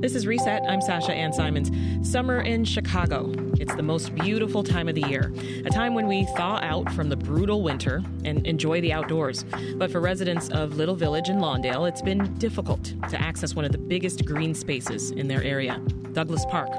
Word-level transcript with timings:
This 0.00 0.14
is 0.14 0.26
Reset. 0.26 0.62
I'm 0.66 0.80
Sasha 0.80 1.12
Ann 1.12 1.30
Simons. 1.30 1.70
Summer 2.10 2.40
in 2.40 2.64
Chicago. 2.64 3.30
It's 3.58 3.74
the 3.74 3.82
most 3.82 4.14
beautiful 4.14 4.64
time 4.64 4.88
of 4.88 4.94
the 4.94 5.02
year, 5.02 5.30
a 5.66 5.68
time 5.68 5.92
when 5.92 6.06
we 6.06 6.24
thaw 6.24 6.58
out 6.62 6.90
from 6.92 7.10
the 7.10 7.16
brutal 7.16 7.60
winter 7.60 8.02
and 8.24 8.46
enjoy 8.46 8.80
the 8.80 8.94
outdoors. 8.94 9.44
But 9.74 9.92
for 9.92 10.00
residents 10.00 10.48
of 10.48 10.78
Little 10.78 10.94
Village 10.94 11.28
and 11.28 11.38
Lawndale, 11.38 11.86
it's 11.86 12.00
been 12.00 12.32
difficult 12.38 12.94
to 13.10 13.20
access 13.20 13.54
one 13.54 13.66
of 13.66 13.72
the 13.72 13.78
biggest 13.78 14.24
green 14.24 14.54
spaces 14.54 15.10
in 15.10 15.28
their 15.28 15.42
area, 15.42 15.78
Douglass 16.14 16.46
Park. 16.46 16.70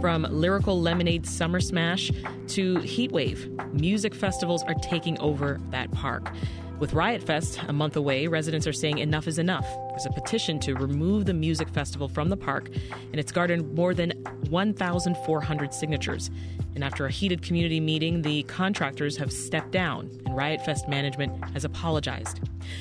From 0.00 0.26
Lyrical 0.30 0.80
Lemonade 0.80 1.26
Summer 1.26 1.60
Smash 1.60 2.10
to 2.48 2.76
Heatwave, 2.76 3.74
music 3.78 4.14
festivals 4.14 4.62
are 4.62 4.74
taking 4.76 5.18
over 5.20 5.60
that 5.72 5.92
park. 5.92 6.32
With 6.78 6.92
Riot 6.92 7.22
Fest 7.22 7.58
a 7.68 7.72
month 7.72 7.96
away, 7.96 8.26
residents 8.26 8.66
are 8.66 8.72
saying 8.72 8.98
enough 8.98 9.26
is 9.26 9.38
enough. 9.38 9.66
There's 9.88 10.04
a 10.04 10.10
petition 10.10 10.60
to 10.60 10.74
remove 10.74 11.24
the 11.24 11.32
music 11.32 11.70
festival 11.70 12.06
from 12.06 12.28
the 12.28 12.36
park, 12.36 12.68
and 12.92 13.16
it's 13.18 13.32
garnered 13.32 13.74
more 13.74 13.94
than 13.94 14.10
1,400 14.50 15.72
signatures. 15.72 16.30
And 16.74 16.84
after 16.84 17.06
a 17.06 17.10
heated 17.10 17.40
community 17.40 17.80
meeting, 17.80 18.20
the 18.20 18.42
contractors 18.42 19.16
have 19.16 19.32
stepped 19.32 19.70
down, 19.70 20.10
and 20.26 20.36
Riot 20.36 20.66
Fest 20.66 20.86
management 20.86 21.42
has 21.54 21.64
apologized. 21.64 22.40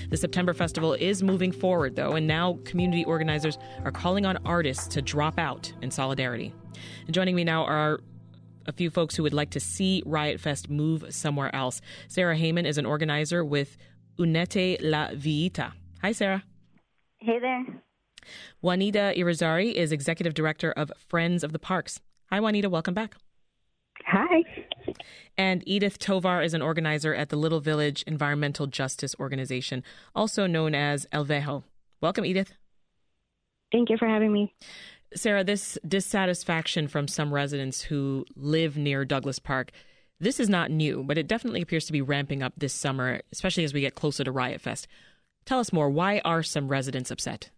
The 0.10 0.18
September 0.18 0.54
festival 0.54 0.94
is 0.94 1.24
moving 1.24 1.54
forward, 1.54 1.96
though, 1.96 2.12
and 2.12 2.28
now 2.28 2.60
community 2.66 3.06
organizers 3.06 3.58
are 3.86 3.92
calling 3.94 4.26
on 4.26 4.38
artists 4.46 4.90
to 4.90 5.02
drop 5.02 5.40
out 5.40 5.72
in 5.82 5.90
solidarity. 5.90 6.54
And 7.06 7.14
joining 7.14 7.36
me 7.36 7.46
now 7.46 7.64
are 7.64 8.02
a 8.66 8.72
few 8.72 8.90
folks 8.90 9.16
who 9.16 9.24
would 9.24 9.34
like 9.34 9.52
to 9.52 9.60
see 9.60 10.04
Riot 10.06 10.40
Fest 10.40 10.70
move 10.70 11.06
somewhere 11.10 11.54
else. 11.56 11.82
Sara 12.08 12.38
Heyman 12.38 12.66
is 12.66 12.78
an 12.78 12.86
organizer 12.86 13.44
with 13.44 13.78
Unete 14.18 14.78
la 14.82 15.10
Villita. 15.10 15.74
Hi, 16.02 16.12
Sara. 16.12 16.44
Hey 17.20 17.40
there. 17.40 17.66
Juanita 18.62 19.14
Irizarry 19.16 19.74
is 19.74 19.92
executive 19.92 20.34
director 20.34 20.72
of 20.72 20.92
Friends 20.98 21.44
of 21.44 21.54
the 21.54 21.60
Parks. 21.60 22.00
Hi, 22.32 22.40
Juanita. 22.40 22.70
Welcome 22.70 22.94
back. 22.94 23.16
Hi. 24.08 24.44
And 25.38 25.64
Edith 25.66 26.00
Tovar 26.00 26.42
is 26.42 26.54
an 26.54 26.62
organizer 26.62 27.14
at 27.14 27.30
the 27.30 27.36
Little 27.36 27.60
Village 27.60 28.04
Environmental 28.08 28.68
Justice 28.68 29.16
Organization, 29.20 29.84
also 30.14 30.48
known 30.48 30.76
as 30.76 31.06
LVEJO. 31.12 31.64
Welcome, 32.02 32.26
Edith. 32.26 32.54
Thank 33.72 33.90
you 33.90 33.98
for 33.98 34.08
having 34.08 34.32
me. 34.32 34.54
Sara, 35.14 35.44
this 35.44 35.78
dissatisfaction 35.88 36.88
from 36.88 37.08
some 37.08 37.34
residents 37.34 37.82
who 37.82 38.26
live 38.36 38.78
near 38.78 39.06
Douglass 39.06 39.40
Park, 39.40 39.72
this 40.20 40.40
is 40.40 40.50
not 40.50 40.72
new, 40.72 41.04
but 41.04 41.18
it 41.18 41.28
definitely 41.28 41.62
appears 41.62 41.86
to 41.86 41.92
be 41.92 42.02
ramping 42.02 42.42
up 42.42 42.54
this 42.58 42.74
summer, 42.74 43.22
especially 43.32 43.64
as 43.64 43.74
we 43.74 43.82
get 43.82 43.96
closer 43.96 44.24
to 44.24 44.32
Riot 44.32 44.62
Fest. 44.62 44.88
Tell 45.46 45.60
us 45.60 45.74
more. 45.74 45.90
Why 45.90 46.22
are 46.26 46.42
some 46.42 46.68
residents 46.68 47.12
upset? 47.12 47.50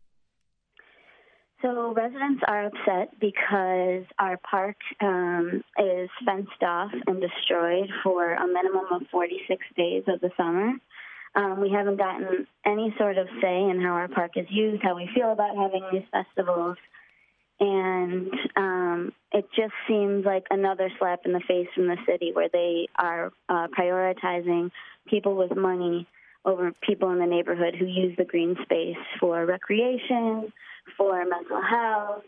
So, 1.61 1.91
residents 1.93 2.43
are 2.47 2.67
upset 2.67 3.19
because 3.19 4.03
our 4.19 4.37
park 4.49 4.75
um, 5.01 5.63
is 5.79 6.09
fenced 6.23 6.61
off 6.61 6.91
and 7.07 7.19
destroyed 7.19 7.89
for 8.03 8.33
a 8.33 8.47
minimum 8.47 8.85
of 8.91 9.01
46 9.11 9.65
days 9.75 10.03
of 10.07 10.21
the 10.21 10.29
summer. 10.37 10.73
Um, 11.35 11.59
we 11.59 11.71
haven't 11.71 11.97
gotten 11.97 12.47
any 12.65 12.93
sort 12.97 13.17
of 13.17 13.27
say 13.41 13.63
in 13.63 13.81
how 13.81 13.93
our 13.93 14.07
park 14.07 14.31
is 14.35 14.45
used, 14.49 14.83
how 14.83 14.95
we 14.95 15.09
feel 15.15 15.31
about 15.31 15.55
having 15.55 15.83
these 15.91 16.07
festivals 16.11 16.77
and 17.59 18.31
um, 18.55 19.13
it 19.31 19.45
just 19.55 19.73
seems 19.87 20.25
like 20.25 20.45
another 20.51 20.89
slap 20.99 21.21
in 21.25 21.33
the 21.33 21.41
face 21.47 21.67
from 21.73 21.87
the 21.87 21.97
city 22.05 22.31
where 22.31 22.49
they 22.49 22.87
are 22.95 23.31
uh, 23.49 23.67
prioritizing 23.77 24.71
people 25.07 25.35
with 25.35 25.55
money 25.55 26.07
over 26.45 26.71
people 26.81 27.09
in 27.11 27.19
the 27.19 27.25
neighborhood 27.25 27.75
who 27.75 27.85
use 27.85 28.15
the 28.17 28.25
green 28.25 28.55
space 28.63 28.97
for 29.19 29.45
recreation, 29.45 30.53
for 30.95 31.23
mental 31.25 31.61
health, 31.61 32.23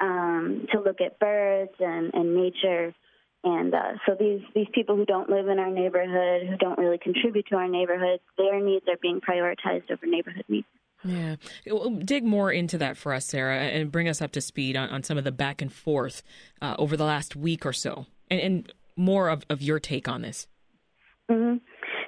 um, 0.00 0.66
to 0.72 0.80
look 0.80 1.00
at 1.00 1.18
birds 1.18 1.72
and, 1.78 2.12
and 2.14 2.34
nature. 2.34 2.94
And 3.44 3.74
uh, 3.74 3.92
so 4.06 4.16
these 4.18 4.40
these 4.54 4.66
people 4.74 4.96
who 4.96 5.06
don't 5.06 5.30
live 5.30 5.48
in 5.48 5.58
our 5.58 5.70
neighborhood, 5.70 6.48
who 6.48 6.56
don't 6.56 6.78
really 6.78 6.98
contribute 6.98 7.46
to 7.48 7.56
our 7.56 7.68
neighborhood, 7.68 8.20
their 8.36 8.60
needs 8.60 8.84
are 8.88 8.98
being 9.00 9.20
prioritized 9.20 9.90
over 9.90 10.06
neighborhood 10.06 10.44
needs. 10.48 10.66
Yeah. 11.04 11.36
Dig 12.04 12.24
more 12.24 12.52
into 12.52 12.78
that 12.78 12.96
for 12.96 13.12
us, 13.12 13.26
Sara, 13.26 13.56
and 13.56 13.90
bring 13.90 14.08
us 14.08 14.20
up 14.20 14.32
to 14.32 14.40
speed 14.40 14.76
on, 14.76 14.88
on 14.90 15.02
some 15.02 15.16
of 15.16 15.24
the 15.24 15.32
back 15.32 15.62
and 15.62 15.72
forth 15.72 16.22
uh, 16.60 16.74
over 16.78 16.96
the 16.96 17.04
last 17.04 17.36
week 17.36 17.64
or 17.64 17.72
so, 17.72 18.06
and, 18.30 18.40
and 18.40 18.72
more 18.96 19.28
of, 19.28 19.44
of 19.48 19.62
your 19.62 19.80
take 19.80 20.08
on 20.08 20.22
this. 20.22 20.46
Mm-hmm. 21.30 21.58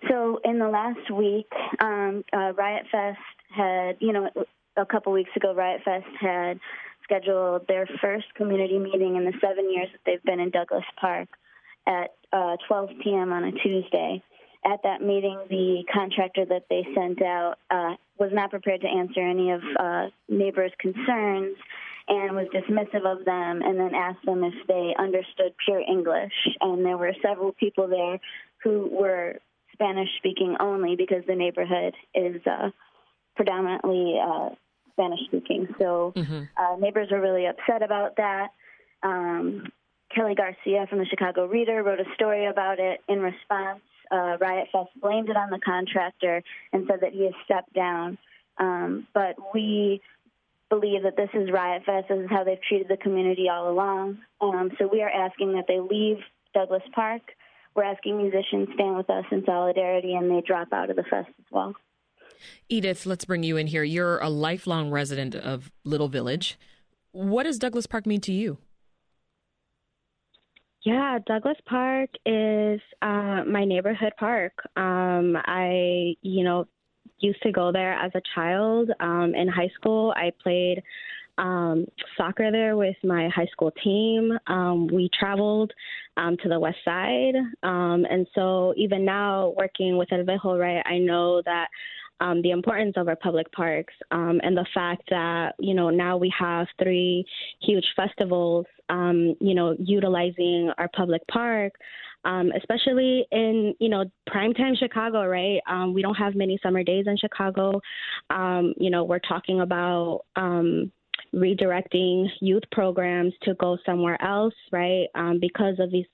So, 0.08 0.40
in 0.44 0.58
the 0.58 0.68
last 0.68 1.10
week, 1.10 1.46
um, 1.80 2.24
uh, 2.32 2.52
Riot 2.52 2.86
Fest 2.90 3.18
had, 3.54 3.96
you 4.00 4.12
know, 4.12 4.28
a 4.76 4.84
couple 4.84 5.12
weeks 5.12 5.30
ago, 5.36 5.54
Riot 5.54 5.82
Fest 5.84 6.06
had 6.20 6.58
scheduled 7.04 7.66
their 7.68 7.86
first 8.00 8.26
community 8.34 8.78
meeting 8.78 9.16
in 9.16 9.24
the 9.24 9.32
seven 9.40 9.72
years 9.72 9.88
that 9.92 10.00
they've 10.04 10.22
been 10.24 10.40
in 10.40 10.50
Douglass 10.50 10.84
Park 11.00 11.28
at 11.86 12.14
uh, 12.32 12.56
12 12.68 12.90
p.m. 13.02 13.32
on 13.32 13.44
a 13.44 13.52
Tuesday 13.52 14.22
at 14.64 14.82
that 14.84 15.02
meeting, 15.02 15.38
the 15.50 15.82
contractor 15.92 16.44
that 16.44 16.66
they 16.70 16.86
sent 16.94 17.20
out 17.22 17.56
uh, 17.70 17.94
was 18.22 18.30
not 18.32 18.50
prepared 18.50 18.80
to 18.82 18.86
answer 18.86 19.20
any 19.20 19.50
of 19.50 19.60
uh, 19.80 20.06
neighbors' 20.28 20.70
concerns 20.78 21.56
and 22.06 22.36
was 22.36 22.46
dismissive 22.54 23.04
of 23.04 23.24
them 23.24 23.62
and 23.62 23.78
then 23.80 23.94
asked 23.96 24.24
them 24.24 24.44
if 24.44 24.54
they 24.68 24.94
understood 24.96 25.52
pure 25.64 25.80
English. 25.80 26.32
And 26.60 26.86
there 26.86 26.96
were 26.96 27.12
several 27.20 27.52
people 27.52 27.88
there 27.88 28.20
who 28.62 28.88
were 28.92 29.40
Spanish 29.72 30.08
speaking 30.18 30.56
only 30.60 30.94
because 30.94 31.24
the 31.26 31.34
neighborhood 31.34 31.94
is 32.14 32.40
uh, 32.46 32.70
predominantly 33.34 34.20
uh, 34.22 34.50
Spanish 34.92 35.20
speaking. 35.26 35.66
So 35.80 36.12
mm-hmm. 36.14 36.42
uh, 36.56 36.76
neighbors 36.78 37.08
were 37.10 37.20
really 37.20 37.46
upset 37.46 37.82
about 37.82 38.16
that. 38.18 38.50
Um, 39.02 39.64
Kelly 40.14 40.36
Garcia 40.36 40.86
from 40.88 41.00
the 41.00 41.06
Chicago 41.06 41.46
Reader 41.46 41.82
wrote 41.82 41.98
a 41.98 42.14
story 42.14 42.46
about 42.46 42.78
it 42.78 43.00
in 43.08 43.20
response 43.20 43.80
uh, 44.12 44.36
Riot 44.40 44.68
Fest 44.70 44.90
blamed 45.00 45.30
it 45.30 45.36
on 45.36 45.50
the 45.50 45.58
contractor 45.58 46.42
and 46.72 46.86
said 46.88 47.00
that 47.00 47.12
he 47.12 47.24
has 47.24 47.34
stepped 47.44 47.72
down. 47.72 48.18
Um, 48.58 49.06
but 49.14 49.36
we 49.54 50.00
believe 50.68 51.02
that 51.02 51.16
this 51.16 51.30
is 51.34 51.50
Riot 51.50 51.82
Fest. 51.84 52.08
This 52.08 52.18
is 52.18 52.30
how 52.30 52.44
they've 52.44 52.62
treated 52.68 52.88
the 52.88 52.96
community 52.96 53.48
all 53.48 53.70
along. 53.70 54.18
Um, 54.40 54.70
so 54.78 54.86
we 54.86 55.02
are 55.02 55.10
asking 55.10 55.54
that 55.54 55.64
they 55.66 55.80
leave 55.80 56.18
Douglass 56.54 56.82
Park. 56.94 57.22
We're 57.74 57.84
asking 57.84 58.18
musicians 58.18 58.68
stand 58.74 58.96
with 58.96 59.08
us 59.08 59.24
in 59.30 59.44
solidarity 59.46 60.14
and 60.14 60.30
they 60.30 60.42
drop 60.46 60.72
out 60.72 60.90
of 60.90 60.96
the 60.96 61.04
fest 61.04 61.28
as 61.28 61.46
well. 61.50 61.74
Edith, 62.68 63.06
let's 63.06 63.24
bring 63.24 63.42
you 63.42 63.56
in 63.56 63.68
here. 63.68 63.84
You're 63.84 64.18
a 64.18 64.28
lifelong 64.28 64.90
resident 64.90 65.34
of 65.34 65.70
Little 65.84 66.08
Village. 66.08 66.58
What 67.12 67.44
does 67.44 67.58
Douglass 67.58 67.86
Park 67.86 68.06
mean 68.06 68.20
to 68.22 68.32
you? 68.32 68.58
Yeah, 70.84 71.18
Douglass 71.26 71.58
Park 71.66 72.10
is 72.26 72.80
uh, 73.02 73.44
my 73.46 73.64
neighborhood 73.64 74.14
park. 74.18 74.52
Um, 74.76 75.36
I, 75.44 76.14
you 76.22 76.42
know, 76.42 76.66
used 77.20 77.40
to 77.42 77.52
go 77.52 77.70
there 77.70 77.92
as 77.92 78.10
a 78.16 78.22
child. 78.34 78.90
Um, 78.98 79.32
in 79.36 79.46
high 79.46 79.70
school, 79.76 80.12
I 80.16 80.32
played 80.42 80.82
um, 81.38 81.86
soccer 82.16 82.50
there 82.50 82.76
with 82.76 82.96
my 83.04 83.28
high 83.28 83.46
school 83.52 83.70
team. 83.84 84.36
Um, 84.48 84.88
we 84.88 85.08
traveled 85.18 85.72
um, 86.16 86.36
to 86.42 86.48
the 86.48 86.58
west 86.58 86.78
side. 86.84 87.34
Um, 87.62 88.04
and 88.10 88.26
so 88.34 88.74
even 88.76 89.04
now, 89.04 89.54
working 89.56 89.96
with 89.96 90.08
LVEJO, 90.08 90.58
right, 90.58 90.82
I 90.84 90.98
know 90.98 91.42
that 91.44 91.68
um, 92.22 92.40
the 92.40 92.50
importance 92.50 92.94
of 92.96 93.08
our 93.08 93.16
public 93.16 93.50
parks 93.52 93.92
um, 94.10 94.40
and 94.42 94.56
the 94.56 94.66
fact 94.72 95.02
that 95.10 95.54
you 95.58 95.74
know 95.74 95.90
now 95.90 96.16
we 96.16 96.32
have 96.38 96.66
three 96.82 97.24
huge 97.60 97.84
festivals 97.94 98.64
um, 98.88 99.34
you 99.40 99.54
know 99.54 99.76
utilizing 99.78 100.72
our 100.78 100.88
public 100.96 101.20
park 101.28 101.72
um, 102.24 102.52
especially 102.56 103.26
in 103.32 103.74
you 103.80 103.88
know 103.88 104.04
primetime 104.28 104.78
Chicago, 104.78 105.26
right? 105.26 105.60
Um, 105.68 105.92
we 105.92 106.02
don't 106.02 106.14
have 106.14 106.34
many 106.34 106.58
summer 106.62 106.84
days 106.84 107.06
in 107.08 107.16
Chicago. 107.16 107.80
Um, 108.30 108.74
you 108.76 108.90
know, 108.90 109.02
we're 109.02 109.18
talking 109.18 109.60
about 109.60 110.20
um, 110.36 110.92
redirecting 111.34 112.26
youth 112.40 112.62
programs 112.70 113.32
to 113.42 113.54
go 113.54 113.76
somewhere 113.84 114.22
else, 114.22 114.54
right? 114.70 115.06
Um, 115.14 115.38
because 115.40 115.78
of 115.78 115.90
these 115.90 116.06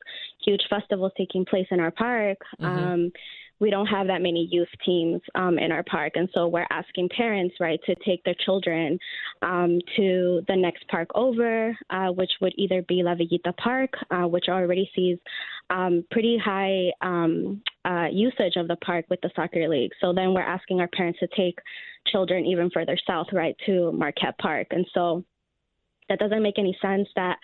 huge 0.44 0.62
festivals 0.70 1.12
taking 1.16 1.44
place 1.44 1.66
in 1.70 1.80
our 1.80 1.90
park. 1.90 2.38
Mm-hmm. 2.60 3.08
We 3.60 3.70
don't 3.70 3.86
have 3.86 4.06
that 4.06 4.22
many 4.22 4.48
youth 4.50 4.68
teams 4.84 5.20
um, 5.34 5.58
in 5.58 5.72
our 5.72 5.82
park, 5.82 6.12
and 6.14 6.28
so 6.32 6.46
we're 6.46 6.66
asking 6.70 7.08
parents, 7.16 7.56
right, 7.58 7.80
to 7.86 7.94
take 8.06 8.22
their 8.24 8.36
children 8.44 8.98
um, 9.42 9.80
to 9.96 10.42
the 10.46 10.56
next 10.56 10.86
park 10.88 11.08
over, 11.14 11.76
uh, 11.90 12.08
which 12.08 12.30
would 12.40 12.54
either 12.56 12.82
be 12.82 13.02
La 13.02 13.14
Villita 13.14 13.56
Park, 13.56 13.90
uh, 14.10 14.28
which 14.28 14.46
already 14.48 14.90
sees 14.94 15.18
um, 15.70 16.04
pretty 16.10 16.38
high 16.38 16.90
um, 17.02 17.60
uh, 17.84 18.06
usage 18.10 18.56
of 18.56 18.68
the 18.68 18.76
park 18.76 19.04
with 19.10 19.20
the 19.22 19.30
soccer 19.34 19.68
league. 19.68 19.92
So 20.00 20.12
then 20.12 20.34
we're 20.34 20.40
asking 20.40 20.80
our 20.80 20.88
parents 20.88 21.18
to 21.20 21.28
take 21.36 21.58
children 22.06 22.46
even 22.46 22.70
further 22.70 22.98
south, 23.06 23.26
right, 23.32 23.56
to 23.66 23.92
Marquette 23.92 24.38
Park, 24.38 24.68
and 24.70 24.86
so 24.94 25.24
that 26.08 26.18
doesn't 26.18 26.42
make 26.42 26.58
any 26.58 26.76
sense 26.80 27.08
that 27.16 27.38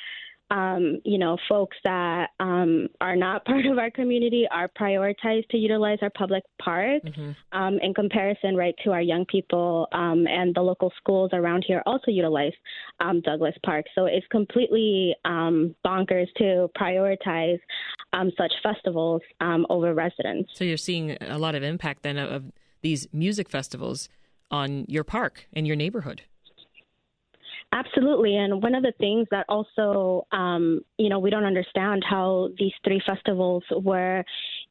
um, 0.51 1.01
you 1.05 1.19
know, 1.19 1.37
folks 1.49 1.77
that 1.85 2.31
um, 2.41 2.89
are 3.01 3.17
not 3.17 3.45
part 3.47 3.67
of 3.67 3.79
our 3.79 3.91
community 3.91 4.47
are 4.51 4.71
prioritized 4.79 5.49
to 5.51 5.57
utilize 5.57 5.99
our 6.03 6.11
public 6.11 6.43
park 6.63 7.03
mm-hmm. 7.05 7.59
um, 7.59 7.79
in 7.83 7.95
comparison, 7.95 8.57
right, 8.57 8.75
to 8.85 8.93
our 8.93 9.03
young 9.03 9.25
people 9.27 9.89
um, 9.93 10.27
and 10.27 10.55
the 10.55 10.61
local 10.61 10.93
schools 10.97 11.31
around 11.33 11.65
here 11.67 11.83
also 11.87 12.11
utilize 12.11 12.53
um, 13.01 13.21
Douglass 13.23 13.55
Park. 13.65 13.87
So 13.95 14.07
it's 14.07 14.27
completely 14.31 15.15
um, 15.25 15.75
bonkers 15.85 16.29
to 16.39 16.71
prioritize 16.79 17.59
such 18.39 18.53
festivals 18.63 19.23
over 19.69 19.93
residents. 19.93 20.51
So 20.55 20.65
you're 20.65 20.77
seeing 20.77 21.17
a 21.21 21.37
lot 21.37 21.55
of 21.57 21.63
impact 21.63 22.05
then 22.05 22.17
of 22.17 22.45
these 22.81 23.09
music 23.13 23.51
festivals 23.51 24.09
on 24.51 24.85
your 24.89 25.03
park 25.05 25.47
and 25.53 25.67
your 25.67 25.75
neighborhood. 25.75 26.23
Absolutely. 27.75 28.37
And 28.37 28.63
one 28.63 28.77
of 28.77 28.85
the 28.85 28.93
things 29.01 29.27
that 29.33 29.47
also, 29.49 30.29
um, 30.31 30.81
you 30.97 31.09
know, 31.09 31.19
we 31.19 31.29
don't 31.29 31.43
understand 31.45 32.05
how 32.09 32.51
these 32.57 32.73
three 32.85 33.03
festivals 33.05 33.65
were 33.73 34.25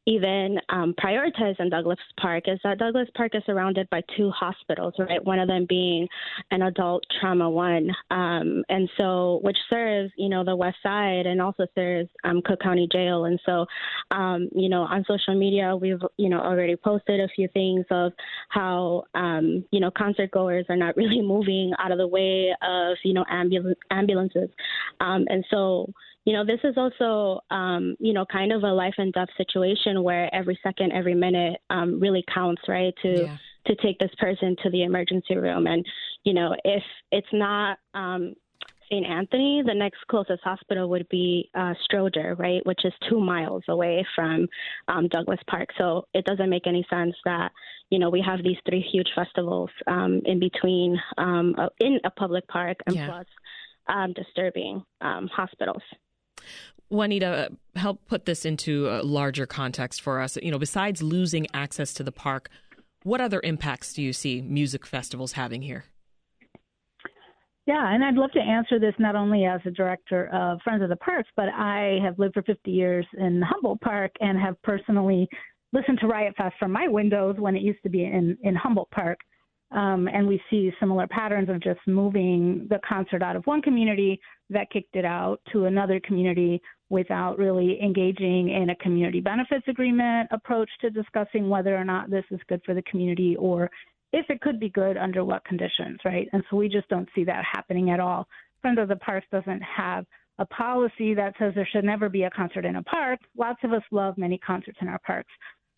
even 0.06 0.58
um, 0.68 0.94
prioritized 1.02 1.60
in 1.60 1.70
Douglass 1.70 1.98
Park 2.20 2.44
is 2.46 2.58
that 2.62 2.78
Douglass 2.78 3.08
Park 3.14 3.34
is 3.34 3.42
surrounded 3.46 3.88
by 3.90 4.02
two 4.16 4.30
hospitals, 4.30 4.94
right? 4.98 5.24
One 5.24 5.38
of 5.38 5.48
them 5.48 5.66
being 5.68 6.06
an 6.50 6.62
adult 6.62 7.04
trauma 7.20 7.48
one, 7.48 7.90
um, 8.10 8.64
and 8.68 8.88
so 8.98 9.40
which 9.42 9.56
serves, 9.70 10.12
you 10.16 10.28
know, 10.28 10.44
the 10.44 10.56
West 10.56 10.76
Side 10.82 11.26
and 11.26 11.40
also 11.40 11.66
serves 11.74 12.08
um, 12.24 12.42
Cook 12.44 12.60
County 12.60 12.88
Jail. 12.90 13.24
And 13.24 13.40
so, 13.46 13.66
um, 14.10 14.48
you 14.54 14.68
know, 14.68 14.82
on 14.82 15.04
social 15.08 15.34
media, 15.34 15.74
we've, 15.74 16.02
you 16.18 16.28
know, 16.28 16.40
already 16.40 16.76
posted 16.76 17.20
a 17.20 17.28
few 17.28 17.48
things 17.48 17.86
of 17.90 18.12
how, 18.50 19.04
um, 19.14 19.64
you 19.70 19.80
know, 19.80 19.90
concert 19.96 20.30
goers 20.30 20.66
are 20.68 20.76
not 20.76 20.96
really 20.96 21.20
moving 21.22 21.72
out 21.78 21.92
of 21.92 21.98
the 21.98 22.06
way 22.06 22.54
of, 22.62 22.96
you 23.04 23.14
know, 23.14 23.24
ambul- 23.32 23.74
ambulances, 23.90 24.50
um, 25.00 25.24
and 25.28 25.44
so 25.50 25.90
you 26.24 26.32
know, 26.32 26.44
this 26.44 26.60
is 26.64 26.74
also, 26.76 27.40
um, 27.50 27.96
you 27.98 28.14
know, 28.14 28.24
kind 28.24 28.52
of 28.52 28.62
a 28.62 28.72
life 28.72 28.94
and 28.96 29.12
death 29.12 29.28
situation 29.36 30.02
where 30.02 30.34
every 30.34 30.58
second, 30.62 30.92
every 30.92 31.14
minute 31.14 31.60
um, 31.68 32.00
really 32.00 32.24
counts, 32.32 32.62
right? 32.66 32.94
To 33.02 33.22
yeah. 33.22 33.36
to 33.66 33.74
take 33.76 33.98
this 33.98 34.14
person 34.18 34.56
to 34.62 34.70
the 34.70 34.84
emergency 34.84 35.36
room, 35.36 35.66
and 35.66 35.84
you 36.24 36.32
know, 36.32 36.54
if 36.64 36.82
it's 37.12 37.32
not 37.32 37.78
um, 37.92 38.34
St. 38.90 39.04
Anthony, 39.06 39.62
the 39.66 39.74
next 39.74 39.98
closest 40.10 40.42
hospital 40.42 40.88
would 40.88 41.08
be 41.10 41.50
uh, 41.54 41.74
Stroger, 41.84 42.38
right, 42.38 42.64
which 42.64 42.84
is 42.84 42.92
two 43.08 43.20
miles 43.20 43.62
away 43.68 44.06
from 44.14 44.46
um, 44.88 45.08
Douglass 45.08 45.40
Park. 45.46 45.68
So 45.76 46.06
it 46.14 46.24
doesn't 46.24 46.50
make 46.50 46.66
any 46.66 46.86
sense 46.88 47.14
that 47.26 47.52
you 47.90 47.98
know 47.98 48.08
we 48.08 48.22
have 48.26 48.42
these 48.42 48.56
three 48.66 48.80
huge 48.80 49.08
festivals 49.14 49.70
um, 49.86 50.22
in 50.24 50.40
between 50.40 50.98
um, 51.18 51.54
in 51.80 51.98
a 52.04 52.10
public 52.10 52.48
park 52.48 52.78
and 52.86 52.96
yeah. 52.96 53.06
plus 53.08 53.26
um, 53.88 54.14
disturbing 54.14 54.82
um, 55.02 55.28
hospitals. 55.28 55.82
Juanita, 56.90 57.50
help 57.76 58.06
put 58.06 58.24
this 58.24 58.44
into 58.44 58.88
a 58.88 59.02
larger 59.02 59.46
context 59.46 60.00
for 60.00 60.20
us. 60.20 60.36
You 60.42 60.50
know, 60.50 60.58
besides 60.58 61.02
losing 61.02 61.46
access 61.54 61.92
to 61.94 62.02
the 62.02 62.12
park, 62.12 62.50
what 63.02 63.20
other 63.20 63.40
impacts 63.42 63.92
do 63.92 64.02
you 64.02 64.12
see 64.12 64.40
music 64.42 64.86
festivals 64.86 65.32
having 65.32 65.62
here? 65.62 65.84
Yeah, 67.66 67.94
and 67.94 68.04
I'd 68.04 68.14
love 68.14 68.32
to 68.32 68.40
answer 68.40 68.78
this 68.78 68.94
not 68.98 69.16
only 69.16 69.46
as 69.46 69.60
a 69.64 69.70
director 69.70 70.26
of 70.34 70.60
Friends 70.62 70.82
of 70.82 70.90
the 70.90 70.96
Parks, 70.96 71.30
but 71.34 71.48
I 71.48 71.98
have 72.02 72.18
lived 72.18 72.34
for 72.34 72.42
50 72.42 72.70
years 72.70 73.06
in 73.16 73.40
Humboldt 73.40 73.80
Park 73.80 74.12
and 74.20 74.38
have 74.38 74.60
personally 74.62 75.26
listened 75.72 75.98
to 76.00 76.06
Riot 76.06 76.34
Fest 76.36 76.56
from 76.58 76.72
my 76.72 76.88
windows 76.88 77.36
when 77.38 77.56
it 77.56 77.62
used 77.62 77.82
to 77.82 77.88
be 77.88 78.04
in, 78.04 78.36
in 78.42 78.54
Humboldt 78.54 78.90
Park. 78.90 79.18
Um, 79.74 80.08
and 80.08 80.26
we 80.26 80.40
see 80.50 80.72
similar 80.78 81.08
patterns 81.08 81.48
of 81.48 81.60
just 81.60 81.80
moving 81.86 82.66
the 82.70 82.78
concert 82.88 83.22
out 83.22 83.34
of 83.34 83.44
one 83.44 83.60
community 83.60 84.20
that 84.50 84.70
kicked 84.70 84.94
it 84.94 85.04
out 85.04 85.40
to 85.52 85.64
another 85.64 86.00
community 86.00 86.62
without 86.90 87.38
really 87.38 87.82
engaging 87.82 88.50
in 88.50 88.70
a 88.70 88.76
community 88.76 89.20
benefits 89.20 89.66
agreement 89.66 90.28
approach 90.30 90.70
to 90.80 90.90
discussing 90.90 91.48
whether 91.48 91.74
or 91.76 91.84
not 91.84 92.08
this 92.08 92.24
is 92.30 92.38
good 92.48 92.60
for 92.64 92.72
the 92.72 92.82
community 92.82 93.34
or 93.36 93.68
if 94.12 94.26
it 94.28 94.40
could 94.40 94.60
be 94.60 94.68
good 94.68 94.96
under 94.96 95.24
what 95.24 95.44
conditions, 95.44 95.98
right? 96.04 96.28
And 96.32 96.44
so 96.48 96.56
we 96.56 96.68
just 96.68 96.88
don't 96.88 97.08
see 97.12 97.24
that 97.24 97.44
happening 97.52 97.90
at 97.90 97.98
all. 97.98 98.28
Friends 98.62 98.78
of 98.78 98.86
the 98.86 98.96
Parks 98.96 99.26
doesn't 99.32 99.60
have 99.62 100.06
a 100.38 100.46
policy 100.46 101.14
that 101.14 101.34
says 101.38 101.52
there 101.54 101.68
should 101.72 101.84
never 101.84 102.08
be 102.08 102.24
a 102.24 102.30
concert 102.30 102.64
in 102.64 102.76
a 102.76 102.82
park. 102.82 103.20
Lots 103.36 103.58
of 103.64 103.72
us 103.72 103.82
love 103.90 104.18
many 104.18 104.38
concerts 104.38 104.78
in 104.80 104.88
our 104.88 104.98
parks. 105.06 105.30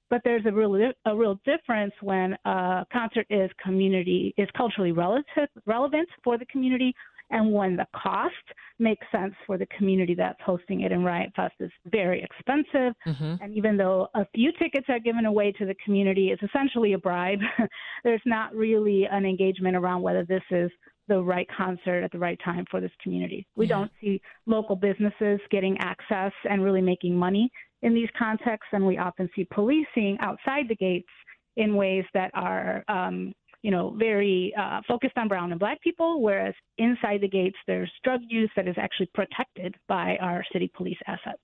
But 0.08 0.20
there's 0.24 0.46
a 0.46 0.52
real 0.52 0.92
a 1.04 1.16
real 1.16 1.40
difference 1.44 1.92
when 2.00 2.36
a 2.44 2.86
concert 2.92 3.26
is 3.30 3.50
community 3.62 4.34
is 4.36 4.48
culturally 4.56 4.92
relative 4.92 5.48
relevant 5.66 6.08
for 6.22 6.38
the 6.38 6.46
community 6.46 6.94
and 7.30 7.52
when 7.52 7.76
the 7.76 7.86
cost 7.94 8.34
makes 8.78 9.04
sense 9.10 9.34
for 9.46 9.58
the 9.58 9.66
community 9.76 10.14
that's 10.14 10.40
hosting 10.44 10.82
it. 10.82 10.92
And 10.92 11.04
Riot 11.04 11.32
Fest 11.34 11.54
is 11.60 11.70
very 11.86 12.22
expensive. 12.22 12.94
Mm-hmm. 13.06 13.34
And 13.42 13.54
even 13.54 13.76
though 13.76 14.08
a 14.14 14.26
few 14.34 14.52
tickets 14.60 14.86
are 14.88 15.00
given 15.00 15.26
away 15.26 15.52
to 15.52 15.66
the 15.66 15.74
community, 15.84 16.30
it's 16.30 16.42
essentially 16.42 16.92
a 16.92 16.98
bribe. 16.98 17.40
There's 18.04 18.22
not 18.26 18.54
really 18.54 19.06
an 19.10 19.24
engagement 19.24 19.76
around 19.76 20.02
whether 20.02 20.24
this 20.24 20.42
is 20.50 20.70
the 21.08 21.22
right 21.22 21.46
concert 21.56 22.02
at 22.02 22.10
the 22.10 22.18
right 22.18 22.38
time 22.44 22.64
for 22.70 22.80
this 22.80 22.90
community. 23.02 23.46
We 23.56 23.66
yeah. 23.66 23.78
don't 23.78 23.92
see 24.00 24.20
local 24.46 24.76
businesses 24.76 25.40
getting 25.50 25.76
access 25.78 26.32
and 26.48 26.62
really 26.62 26.80
making 26.80 27.16
money 27.16 27.50
in 27.82 27.94
these 27.94 28.08
contexts, 28.18 28.68
and 28.72 28.86
we 28.86 28.98
often 28.98 29.28
see 29.34 29.46
policing 29.52 30.16
outside 30.20 30.68
the 30.68 30.76
gates 30.76 31.08
in 31.56 31.74
ways 31.74 32.04
that 32.14 32.30
are, 32.34 32.84
um, 32.88 33.32
you 33.62 33.70
know, 33.70 33.94
very 33.98 34.52
uh, 34.58 34.80
focused 34.86 35.16
on 35.16 35.28
brown 35.28 35.50
and 35.50 35.60
black 35.60 35.80
people, 35.80 36.22
whereas 36.22 36.54
inside 36.78 37.20
the 37.20 37.28
gates 37.28 37.56
there's 37.66 37.90
drug 38.04 38.20
use 38.28 38.50
that 38.56 38.68
is 38.68 38.76
actually 38.78 39.10
protected 39.14 39.74
by 39.88 40.16
our 40.20 40.44
city 40.52 40.70
police 40.76 40.98
assets. 41.06 41.42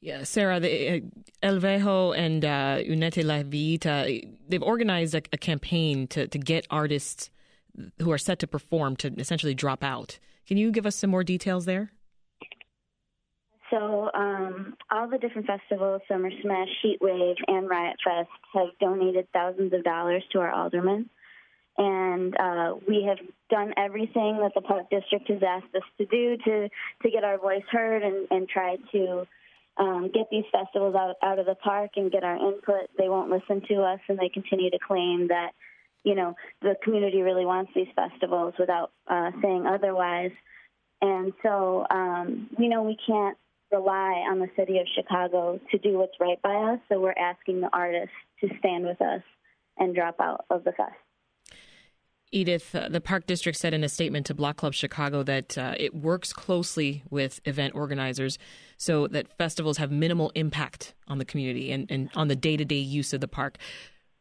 Yeah, 0.00 0.24
Sara, 0.24 0.60
the, 0.60 1.02
uh, 1.42 1.46
LVEJO 1.46 2.16
and 2.16 2.44
uh, 2.44 2.78
Unete 2.80 3.22
La 3.22 3.42
Villita, 3.42 4.26
they've 4.48 4.62
organized 4.62 5.14
a, 5.14 5.22
a 5.32 5.36
campaign 5.36 6.06
to, 6.08 6.26
to 6.26 6.38
get 6.38 6.66
artists 6.70 7.30
who 8.00 8.10
are 8.10 8.18
set 8.18 8.38
to 8.38 8.46
perform 8.46 8.96
to 8.96 9.12
essentially 9.18 9.54
drop 9.54 9.84
out. 9.84 10.18
Can 10.46 10.56
you 10.56 10.72
give 10.72 10.86
us 10.86 10.96
some 10.96 11.10
more 11.10 11.22
details 11.22 11.66
there? 11.66 11.92
So 13.70 14.10
um, 14.14 14.74
all 14.90 15.08
the 15.08 15.18
different 15.18 15.46
festivals, 15.46 16.02
Summer 16.08 16.30
Smash, 16.42 16.68
Heatwave, 16.84 17.36
and 17.46 17.68
Riot 17.68 17.96
Fest, 18.04 18.28
have 18.52 18.68
donated 18.80 19.28
thousands 19.32 19.72
of 19.72 19.84
dollars 19.84 20.24
to 20.32 20.40
our 20.40 20.50
aldermen. 20.50 21.08
And 21.78 22.36
uh, 22.38 22.74
we 22.86 23.04
have 23.08 23.18
done 23.48 23.72
everything 23.76 24.38
that 24.42 24.52
the 24.54 24.60
Park 24.60 24.90
District 24.90 25.28
has 25.30 25.42
asked 25.46 25.74
us 25.74 25.82
to 25.98 26.06
do 26.06 26.36
to, 26.44 26.68
to 27.02 27.10
get 27.10 27.24
our 27.24 27.38
voice 27.38 27.62
heard 27.70 28.02
and, 28.02 28.26
and 28.30 28.48
try 28.48 28.76
to 28.92 29.26
um, 29.78 30.10
get 30.12 30.26
these 30.30 30.44
festivals 30.52 30.94
out, 30.94 31.14
out 31.22 31.38
of 31.38 31.46
the 31.46 31.54
park 31.54 31.92
and 31.96 32.12
get 32.12 32.24
our 32.24 32.36
input. 32.36 32.90
They 32.98 33.08
won't 33.08 33.30
listen 33.30 33.62
to 33.68 33.82
us, 33.82 34.00
and 34.08 34.18
they 34.18 34.28
continue 34.28 34.70
to 34.70 34.78
claim 34.78 35.28
that, 35.28 35.52
you 36.04 36.14
know, 36.14 36.34
the 36.60 36.74
community 36.82 37.22
really 37.22 37.46
wants 37.46 37.70
these 37.74 37.88
festivals 37.94 38.54
without 38.58 38.90
uh, 39.06 39.30
saying 39.40 39.64
otherwise. 39.66 40.32
And 41.00 41.32
so, 41.42 41.86
um, 41.88 42.50
you 42.58 42.68
know, 42.68 42.82
we 42.82 42.98
can't 43.06 43.38
rely 43.72 44.24
on 44.30 44.38
the 44.38 44.48
city 44.56 44.78
of 44.78 44.86
Chicago 44.94 45.60
to 45.70 45.78
do 45.78 45.98
what's 45.98 46.18
right 46.20 46.40
by 46.42 46.54
us. 46.54 46.80
So 46.88 47.00
we're 47.00 47.12
asking 47.12 47.60
the 47.60 47.70
artists 47.72 48.14
to 48.40 48.48
stand 48.58 48.84
with 48.84 49.00
us 49.00 49.22
and 49.78 49.94
drop 49.94 50.16
out 50.20 50.44
of 50.50 50.64
the 50.64 50.72
fest. 50.72 50.94
Edith, 52.32 52.74
uh, 52.76 52.88
the 52.88 53.00
Park 53.00 53.26
District 53.26 53.58
said 53.58 53.74
in 53.74 53.82
a 53.82 53.88
statement 53.88 54.26
to 54.26 54.34
Block 54.34 54.56
Club 54.56 54.72
Chicago 54.72 55.24
that 55.24 55.58
uh, 55.58 55.74
it 55.76 55.94
works 55.94 56.32
closely 56.32 57.02
with 57.10 57.40
event 57.44 57.74
organizers 57.74 58.38
so 58.76 59.08
that 59.08 59.36
festivals 59.36 59.78
have 59.78 59.90
minimal 59.90 60.30
impact 60.36 60.94
on 61.08 61.18
the 61.18 61.24
community 61.24 61.72
and, 61.72 61.90
and 61.90 62.08
on 62.14 62.28
the 62.28 62.36
day 62.36 62.56
to 62.56 62.64
day 62.64 62.76
use 62.76 63.12
of 63.12 63.20
the 63.20 63.26
park. 63.26 63.58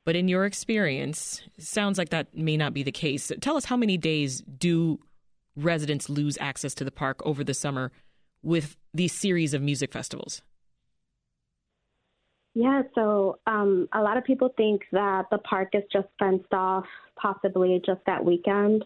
But 0.06 0.16
in 0.16 0.28
your 0.28 0.46
experience, 0.46 1.44
sounds 1.60 2.00
like 2.00 2.10
that 2.10 2.36
may 2.36 2.58
not 2.58 2.74
be 2.74 2.82
the 2.82 2.92
case. 2.92 3.32
Tell 3.42 3.58
us 3.58 3.66
how 3.66 3.78
many 3.78 3.96
days 3.96 4.42
do 4.42 5.00
residents 5.56 6.10
lose 6.10 6.36
access 6.42 6.74
to 6.76 6.84
the 6.84 6.92
park 6.92 7.22
over 7.26 7.44
the 7.44 7.54
summer 7.54 7.92
with 8.44 8.78
these 8.94 9.14
series 9.14 9.54
of 9.54 9.62
music 9.62 9.92
festivals? 9.92 10.42
Yeah, 12.56 12.82
so 12.96 13.40
um, 13.48 13.88
a 13.94 14.02
lot 14.02 14.18
of 14.18 14.24
people 14.24 14.50
think 14.58 14.82
that 14.92 15.26
the 15.32 15.38
park 15.40 15.70
is 15.74 15.84
just 15.94 16.08
fenced 16.18 16.54
off, 16.54 16.86
possibly 17.16 17.82
just 17.86 18.02
that 18.06 18.24
weekend. 18.24 18.84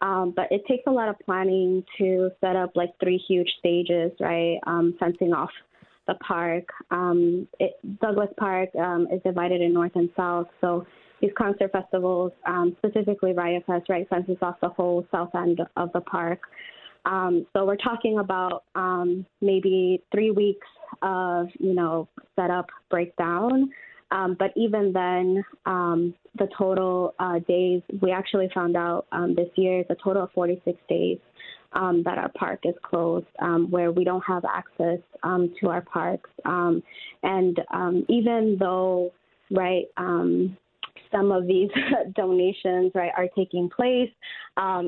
Um, 0.00 0.32
but 0.36 0.48
it 0.50 0.62
takes 0.68 0.82
a 0.86 0.90
lot 0.90 1.08
of 1.08 1.16
planning 1.24 1.84
to 1.98 2.30
set 2.40 2.56
up 2.56 2.72
like 2.74 2.90
three 3.00 3.16
huge 3.16 3.48
stages, 3.58 4.12
right? 4.20 4.58
Um, 4.66 4.94
fencing 4.98 5.32
off 5.32 5.50
the 6.06 6.14
park. 6.16 6.64
Um, 6.90 7.48
it, 7.58 7.78
Douglass 8.00 8.28
Park 8.36 8.70
um, 8.74 9.06
is 9.10 9.22
divided 9.22 9.62
in 9.62 9.72
north 9.72 9.92
and 9.94 10.10
south, 10.16 10.48
so 10.60 10.86
these 11.20 11.30
concert 11.38 11.72
festivals, 11.72 12.32
um, 12.46 12.76
specifically 12.78 13.32
Riot 13.32 13.64
Fest, 13.66 13.88
right, 13.88 14.06
fences 14.10 14.36
off 14.42 14.60
the 14.60 14.68
whole 14.68 15.06
south 15.10 15.34
end 15.34 15.60
of 15.76 15.90
the 15.92 16.02
park. 16.02 16.40
Um, 17.04 17.46
so 17.52 17.64
we're 17.64 17.76
talking 17.76 18.18
about 18.18 18.64
um, 18.74 19.26
maybe 19.40 20.02
three 20.12 20.30
weeks 20.30 20.66
of, 21.02 21.48
you 21.58 21.74
know, 21.74 22.08
setup 22.36 22.66
breakdown. 22.90 23.70
Um, 24.10 24.36
but 24.38 24.52
even 24.56 24.92
then, 24.92 25.44
um, 25.66 26.14
the 26.38 26.48
total 26.56 27.14
uh, 27.18 27.40
days, 27.48 27.82
we 28.00 28.12
actually 28.12 28.48
found 28.54 28.76
out 28.76 29.06
um, 29.12 29.34
this 29.34 29.48
year 29.56 29.80
is 29.80 29.86
a 29.90 29.96
total 30.02 30.24
of 30.24 30.30
46 30.32 30.78
days 30.88 31.18
um, 31.72 32.02
that 32.04 32.18
our 32.18 32.30
park 32.38 32.60
is 32.64 32.74
closed, 32.82 33.26
where 33.68 33.90
we 33.90 34.04
don't 34.04 34.22
have 34.26 34.44
access 34.44 34.98
to 35.24 35.68
our 35.68 35.80
parks. 35.80 36.30
And 36.44 37.58
even 38.08 38.56
though, 38.60 39.12
right, 39.50 39.86
some 41.10 41.32
of 41.32 41.46
these 41.46 41.70
donations, 42.14 42.92
right, 42.94 43.12
are 43.16 43.28
taking 43.36 43.68
place, 43.68 44.10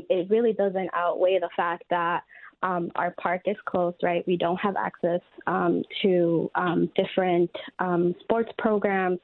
it 0.09 0.31
really 0.31 0.53
doesn't 0.53 0.91
outweigh 0.95 1.39
the 1.39 1.51
fact 1.57 1.85
that 1.91 2.23
um, 2.63 2.91
our 2.95 3.15
park 3.21 3.43
is 3.47 3.57
closed, 3.67 3.99
right? 4.03 4.27
We 4.27 4.37
don't 4.37 4.57
have 4.57 4.77
access 4.77 5.21
um, 5.47 5.83
to 6.03 6.51
um, 6.55 6.91
different 6.97 7.51
sports 8.21 8.51
programs. 8.59 9.19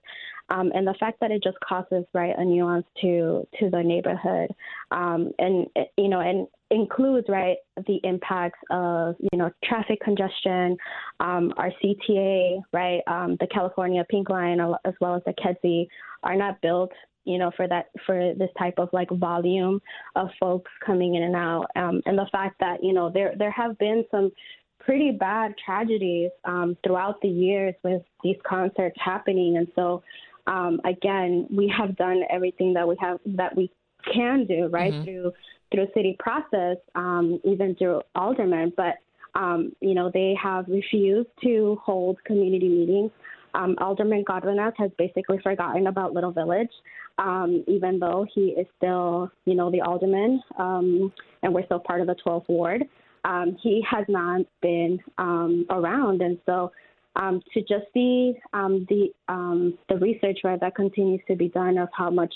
Um, 0.53 0.71
and 0.75 0.87
the 0.87 0.95
fact 1.01 1.19
that 1.21 1.31
it 1.31 1.43
just 1.43 1.57
causes 1.67 2.05
right 2.13 2.35
a 2.37 2.45
nuance 2.45 2.85
to 3.01 3.47
to 3.59 3.71
the 3.71 3.83
neighborhood, 3.83 4.51
um, 4.91 5.33
and 5.39 5.67
you 5.97 6.09
know, 6.09 6.21
and 6.21 6.47
includes 6.71 7.27
right 7.29 7.57
the 7.87 7.99
impacts 8.05 8.59
of 8.71 9.17
you 9.19 9.39
know 9.39 9.51
traffic 9.65 10.01
congestion, 10.03 10.77
um, 11.21 11.55
our 11.57 11.73
CTA, 11.83 12.61
right, 12.73 13.01
um, 13.07 13.37
the 13.41 13.47
California 13.47 14.05
Pink 14.11 14.29
Line 14.29 14.61
as 14.85 14.95
well 15.01 15.15
as 15.15 15.23
the 15.25 15.33
Kedzie 15.33 15.89
are 16.23 16.37
not 16.37 16.61
built 16.61 16.93
you 17.25 17.39
know 17.39 17.51
for 17.57 17.67
that 17.69 17.87
for 18.05 18.35
this 18.37 18.51
type 18.59 18.75
of 18.79 18.91
like 18.93 19.09
volume 19.11 19.81
of 20.17 20.29
folks 20.39 20.71
coming 20.85 21.15
in 21.15 21.23
and 21.23 21.37
out, 21.37 21.67
um, 21.77 22.03
and 22.05 22.19
the 22.19 22.29
fact 22.31 22.57
that 22.61 22.85
you 22.85 22.93
know 22.93 23.11
there 23.11 23.33
there 23.39 23.51
have 23.51 23.79
been 23.79 24.05
some 24.11 24.31
pretty 24.81 25.13
bad 25.13 25.55
tragedies 25.65 26.31
um, 26.45 26.77
throughout 26.85 27.21
the 27.23 27.29
years 27.29 27.75
with 27.85 28.03
these 28.23 28.37
concerts 28.47 28.97
happening, 29.03 29.57
and 29.57 29.69
so 29.75 30.03
um, 30.47 30.81
again, 30.85 31.47
we 31.51 31.73
have 31.77 31.97
done 31.97 32.23
everything 32.31 32.75
that 32.75 32.87
we 32.87 32.97
have 33.01 33.19
that 33.25 33.57
we 33.57 33.71
can 34.13 34.47
do, 34.47 34.67
right, 34.67 34.93
mm-hmm. 34.93 35.05
through 35.05 35.33
through 35.73 35.87
city 35.95 36.17
process, 36.19 36.77
um, 36.95 37.41
even 37.45 37.75
through 37.77 38.03
aldermen. 38.15 38.73
But 38.77 38.97
um, 39.35 39.73
you 39.81 39.95
know, 39.95 40.11
they 40.13 40.37
have 40.43 40.67
refused 40.69 41.31
to 41.45 41.79
hold 41.83 42.23
community 42.25 42.69
meetings. 42.69 43.11
Um, 43.55 43.77
Alderman 43.81 44.25
Godinez 44.25 44.73
has 44.79 44.91
basically 44.97 45.39
forgotten 45.43 45.87
about 45.87 46.15
Little 46.15 46.31
Village, 46.31 46.71
um, 47.19 47.65
even 47.67 47.99
though 47.99 48.27
he 48.35 48.49
is 48.59 48.67
still, 48.79 49.31
you 49.45 49.55
know, 49.55 49.71
the 49.71 49.83
alderman, 49.83 50.43
um, 50.59 51.13
and 51.43 51.53
we're 51.53 51.65
still 51.67 51.79
part 51.79 52.01
of 52.01 52.07
the 52.07 52.17
12th 52.27 52.49
ward. 52.49 52.85
Um, 53.25 53.57
he 53.63 53.85
has 53.89 54.05
not 54.09 54.41
been 54.63 54.99
um, 55.19 55.67
around, 55.71 56.23
and 56.23 56.39
so 56.47 56.73
um, 57.17 57.43
to 57.53 57.61
just 57.61 57.85
see 57.93 58.35
um, 58.53 58.87
the 58.89 59.13
um, 59.29 59.79
the 59.89 59.97
research 59.97 60.41
right 60.45 60.61
that 60.61 60.75
continues 60.75 61.21
to 61.29 61.37
be 61.37 61.49
done 61.49 61.79
of 61.79 61.89
how 61.97 62.11
much 62.11 62.33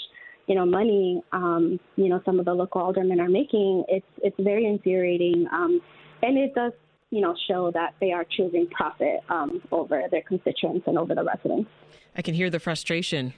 you 0.47 0.54
know 0.54 0.66
money 0.66 1.23
um, 1.33 1.80
you 1.97 2.09
know 2.09 2.21
some 2.25 2.38
of 2.38 2.45
the 2.45 2.54
local 2.54 2.83
aldermen 2.83 3.21
are 3.21 3.28
making. 3.28 3.85
It's 3.88 4.06
it's 4.18 4.37
very 4.38 4.66
infuriating, 4.66 5.47
um, 5.52 5.80
and 6.23 6.37
it 6.38 6.54
does 6.54 6.73
you 7.11 7.21
know 7.21 7.35
show 7.49 7.71
that 7.73 7.95
they 8.00 8.12
are 8.12 8.25
choosing 8.25 8.68
profit 8.68 9.21
um, 9.28 9.62
over 9.73 10.02
their 10.11 10.23
constituents 10.23 10.87
and 10.87 10.99
over 10.99 11.14
the 11.14 11.25
residents. 11.25 11.71
I 12.16 12.23
can 12.23 12.35
hear 12.35 12.50
the 12.50 12.61
frustration, 12.61 13.35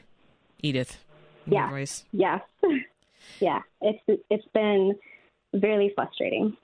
Edith. 0.62 0.98
Yeah. 1.46 1.68
Yes. 2.12 2.40
yeah. 3.40 3.62
It's 3.80 4.22
it's 4.30 4.46
been 4.52 4.94
really 5.52 5.92
frustrating. 5.94 6.56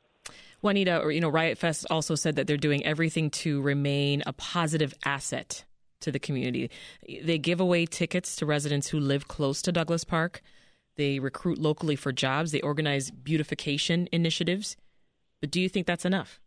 Juanita, 0.65 1.01
or 1.01 1.13
you 1.13 1.21
know, 1.21 1.29
Riot 1.29 1.59
Fest 1.59 1.87
also 1.91 2.15
said 2.15 2.37
that 2.37 2.47
they're 2.47 2.57
doing 2.57 2.85
everything 2.85 3.31
to 3.31 3.61
remain 3.61 4.23
a 4.27 4.33
positive 4.33 4.95
asset 5.05 5.65
to 6.01 6.11
the 6.11 6.19
community. 6.19 6.71
They 7.23 7.39
give 7.39 7.61
away 7.61 7.87
tickets 7.87 8.37
to 8.37 8.47
residents 8.47 8.89
who 8.89 8.99
live 8.99 9.29
close 9.29 9.61
to 9.63 9.73
Douglass 9.73 10.05
Park. 10.05 10.41
They 10.97 11.19
recruit 11.19 11.59
locally 11.59 11.97
for 11.97 12.13
jobs. 12.13 12.53
They 12.53 12.61
organize 12.61 13.11
beautification 13.11 14.09
initiatives. 14.11 14.77
But 15.41 15.51
do 15.51 15.61
you 15.61 15.69
think 15.69 15.87
that's 15.87 16.05
enough? 16.05 16.41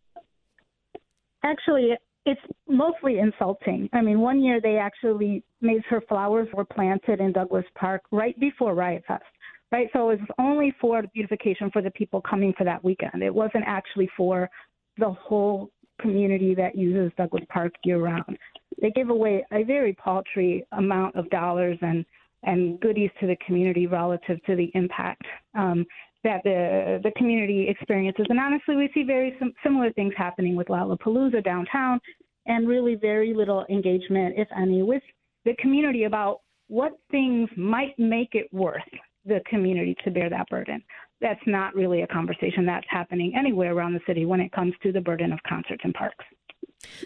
Actually, 1.44 1.92
it's 2.26 2.42
mostly 2.68 3.20
insulting. 3.20 3.90
I 3.94 4.02
mean, 4.02 4.20
one 4.20 4.44
year 4.44 4.60
they 4.60 4.78
actually 4.78 5.44
made 5.62 5.82
sure 5.90 6.02
flowers 6.02 6.48
were 6.54 6.66
planted 6.66 7.20
in 7.20 7.32
Douglass 7.34 7.66
Park 7.76 8.02
right 8.12 8.38
before 8.40 8.74
Riot 8.74 9.04
Fest 9.08 9.24
right? 9.72 9.90
So 9.94 10.10
it 10.10 10.20
was 10.20 10.28
only 10.40 10.74
for 10.80 11.04
beautification 11.14 11.70
for 11.72 11.82
the 11.82 11.92
people 11.92 12.22
coming 12.22 12.54
for 12.58 12.64
that 12.64 12.84
weekend. 12.84 13.24
It 13.24 13.34
wasn't 13.34 13.64
actually 13.66 14.10
for 14.16 14.50
the 14.98 15.12
whole 15.12 15.70
community 16.02 16.56
that 16.56 16.76
uses 16.76 17.12
Douglass 17.18 17.44
Park 17.50 17.74
year 17.84 18.00
round. 18.00 18.38
They 18.82 18.92
gave 18.92 19.10
away 19.10 19.46
a 19.52 19.64
very 19.64 19.94
paltry 19.94 20.66
amount 20.72 21.16
of 21.16 21.30
dollars 21.30 21.78
and 21.82 22.06
and 22.44 22.80
goodies 22.80 23.10
to 23.20 23.26
the 23.26 23.36
community 23.46 23.88
relative 23.88 24.42
to 24.46 24.56
the 24.56 24.72
impact 24.76 25.24
um, 25.56 25.86
that 26.24 26.42
the 26.44 27.00
the 27.04 27.12
community 27.18 27.68
experiences. 27.68 28.28
And 28.30 28.40
honestly, 28.40 28.76
we 28.76 28.90
see 28.94 29.04
very 29.04 29.36
sim- 29.40 29.54
similar 29.64 29.92
things 29.94 30.14
happening 30.16 30.56
with 30.56 30.68
Lollapalooza 30.68 31.44
downtown, 31.44 32.00
and 32.46 32.68
really 32.68 32.96
very 32.96 33.34
little 33.34 33.66
engagement, 33.70 34.36
if 34.38 34.48
any, 34.56 34.84
with 34.84 35.04
the 35.46 35.56
community 35.60 36.04
about 36.04 36.42
what 36.68 36.94
things 37.10 37.50
might 37.58 37.98
make 37.98 38.30
it 38.34 38.48
worth 38.54 38.82
the 39.28 39.42
community 39.48 39.96
to 40.04 40.12
bear 40.12 40.30
that 40.30 40.50
burden. 40.50 40.82
That's 41.22 41.42
not 41.46 41.76
really 41.76 42.02
a 42.02 42.08
conversation 42.08 42.66
that's 42.66 42.86
happening 42.90 43.34
anywhere 43.38 43.74
around 43.74 43.94
the 43.94 44.00
city 44.08 44.26
when 44.26 44.40
it 44.40 44.52
comes 44.52 44.74
to 44.84 44.92
the 44.92 45.02
burden 45.02 45.32
of 45.32 45.40
concerts 45.48 45.82
and 45.84 45.94
parks. 45.94 46.26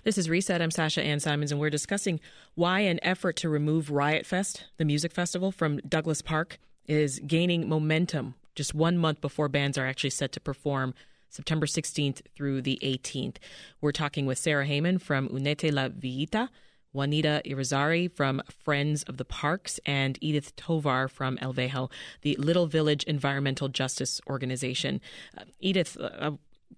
This 0.04 0.18
is 0.18 0.30
Reset. 0.30 0.62
I'm 0.62 0.72
Sasha 0.72 1.02
Ann 1.02 1.20
Simons, 1.20 1.52
and 1.52 1.60
we're 1.60 1.70
discussing 1.70 2.20
why 2.56 2.82
an 2.82 3.00
effort 3.04 3.38
to 3.38 3.50
remove 3.50 3.90
Riot 3.90 4.26
Fest, 4.26 4.66
the 4.78 4.86
music 4.86 5.14
festival, 5.14 5.52
from 5.52 5.78
Douglass 5.88 6.22
Park 6.22 6.60
is 6.88 7.20
gaining 7.26 7.70
momentum 7.70 8.36
just 8.54 8.76
one 8.76 8.98
month 8.98 9.22
before 9.22 9.48
bands 9.48 9.78
are 9.78 9.88
actually 9.88 10.10
set 10.10 10.32
to 10.34 10.42
perform 10.42 10.94
September 11.30 11.66
16th 11.66 12.22
through 12.36 12.62
the 12.62 12.78
18th. 12.84 13.38
We're 13.80 13.94
talking 13.94 14.26
with 14.26 14.38
Sara 14.38 14.68
Heyman 14.68 15.02
from 15.02 15.30
Unete 15.30 15.72
La 15.72 15.88
Villita, 15.88 16.50
Juanita 16.94 17.42
Irizarry 17.46 18.12
from 18.12 18.42
Friends 18.50 19.04
of 19.04 19.18
the 19.18 19.26
Parks, 19.26 19.80
and 19.86 20.18
Edith 20.22 20.56
Tovar 20.56 21.08
from 21.08 21.38
LVEJO, 21.38 21.90
the 22.22 22.36
Little 22.38 22.68
Village 22.68 23.04
Environmental 23.04 23.70
Justice 23.70 24.20
Organization. 24.28 25.02
Uh, 25.38 25.44
Edith, 25.60 25.98
uh, 26.00 26.32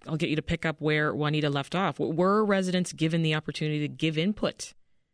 I'll 0.08 0.18
get 0.18 0.30
you 0.30 0.36
to 0.36 0.42
pick 0.42 0.66
up 0.66 0.80
where 0.80 1.14
Juanita 1.14 1.50
left 1.50 1.76
off. 1.76 2.00
Were 2.00 2.44
residents 2.44 2.94
given 2.94 3.22
the 3.24 3.36
opportunity 3.36 3.80
to 3.80 3.88
give 3.88 4.18
input 4.18 4.74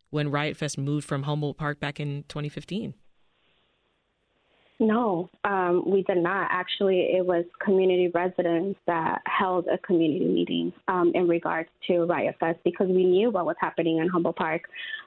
when 0.10 0.32
Riot 0.32 0.58
Fest 0.58 0.78
moved 0.78 1.08
from 1.08 1.24
Humboldt 1.24 1.58
Park 1.58 1.80
back 1.80 2.00
in 2.00 2.24
2015? 2.28 2.94
No, 4.82 5.30
um, 5.44 5.84
we 5.86 6.04
did 6.04 6.18
not. 6.20 6.48
Actually, 6.52 7.10
it 7.14 7.26
was 7.26 7.44
community 7.60 8.10
residents 8.14 8.80
that 8.88 9.22
held 9.26 9.68
a 9.68 9.78
community 9.80 10.26
meeting 10.26 10.72
um, 10.88 11.12
in 11.14 11.28
regards 11.28 11.68
to 11.88 12.06
Riot 12.06 12.36
Fest 12.40 12.60
because 12.64 12.88
we 12.88 13.04
knew 13.04 13.30
what 13.30 13.46
was 13.46 13.58
happening 13.60 13.98
in 13.98 14.08
Humboldt 14.08 14.38
Park. 14.38 14.62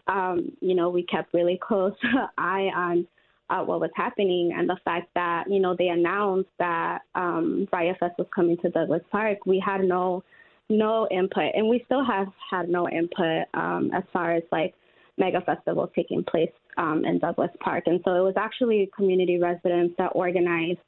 Um, 0.08 0.52
you 0.60 0.74
know, 0.74 0.90
we 0.90 1.04
kept 1.04 1.32
really 1.32 1.58
close 1.60 1.94
eye 2.38 2.70
on 2.74 3.06
uh, 3.48 3.64
what 3.64 3.80
was 3.80 3.90
happening 3.96 4.52
and 4.54 4.68
the 4.68 4.78
fact 4.84 5.08
that, 5.14 5.44
you 5.50 5.58
know, 5.58 5.74
they 5.78 5.88
announced 5.88 6.50
that 6.58 7.00
um, 7.14 7.66
Riot 7.72 7.96
Fest 7.98 8.18
was 8.18 8.28
coming 8.34 8.58
to 8.58 8.70
Douglass 8.70 9.02
Park. 9.10 9.46
We 9.46 9.58
had 9.58 9.82
no 9.82 10.22
no 10.68 11.06
input, 11.10 11.52
and 11.54 11.68
we 11.68 11.82
still 11.84 12.04
have 12.04 12.28
had 12.50 12.68
no 12.68 12.88
input 12.88 13.46
um, 13.52 13.90
as 13.94 14.04
far 14.12 14.32
as 14.32 14.42
like 14.50 14.74
mega 15.18 15.40
festival 15.42 15.90
taking 15.94 16.24
place 16.24 16.50
um, 16.78 17.04
in 17.04 17.18
Douglass 17.18 17.50
Park. 17.60 17.84
And 17.86 18.00
so 18.04 18.14
it 18.14 18.20
was 18.20 18.34
actually 18.36 18.90
community 18.96 19.38
residents 19.38 19.94
that 19.98 20.10
organized, 20.14 20.78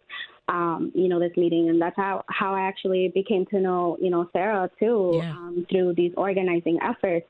um, 0.48 0.92
you 0.94 1.08
know, 1.08 1.20
this 1.20 1.36
meeting. 1.36 1.68
And 1.68 1.80
that's 1.80 1.96
how, 1.96 2.24
how 2.28 2.54
I 2.54 2.62
actually 2.62 3.12
became 3.14 3.46
to 3.46 3.60
know, 3.60 3.96
you 4.00 4.10
know, 4.10 4.28
Sara 4.32 4.70
too, 4.78 5.12
yeah. 5.14 5.30
um, 5.32 5.66
through 5.70 5.94
these 5.94 6.12
organizing 6.16 6.78
efforts. 6.82 7.26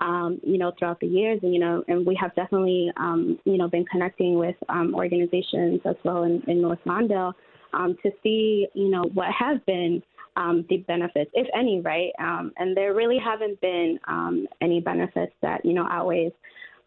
Um, 0.00 0.40
you 0.42 0.58
know, 0.58 0.72
throughout 0.76 0.98
the 0.98 1.06
years, 1.06 1.38
and 1.44 1.54
you 1.54 1.60
know, 1.60 1.84
and 1.86 2.04
we 2.04 2.18
have 2.20 2.34
definitely, 2.34 2.90
um, 2.96 3.38
you 3.44 3.56
know, 3.56 3.68
been 3.68 3.84
connecting 3.84 4.36
with 4.36 4.56
um, 4.68 4.96
organizations 4.96 5.80
as 5.84 5.94
well 6.04 6.24
in, 6.24 6.42
in 6.48 6.60
North 6.60 6.80
Lawndale 6.84 7.34
um, 7.72 7.96
to 8.02 8.10
see, 8.20 8.66
you 8.74 8.88
know, 8.88 9.04
what 9.14 9.28
has 9.30 9.60
been 9.64 10.02
um, 10.36 10.64
the 10.68 10.78
benefits, 10.78 11.30
if 11.34 11.46
any, 11.54 11.80
right? 11.80 12.12
Um, 12.18 12.52
and 12.56 12.76
there 12.76 12.94
really 12.94 13.18
haven't 13.18 13.60
been 13.60 13.98
um, 14.08 14.46
any 14.60 14.80
benefits 14.80 15.32
that 15.42 15.64
you 15.64 15.72
know 15.72 15.86
outweighs 15.88 16.32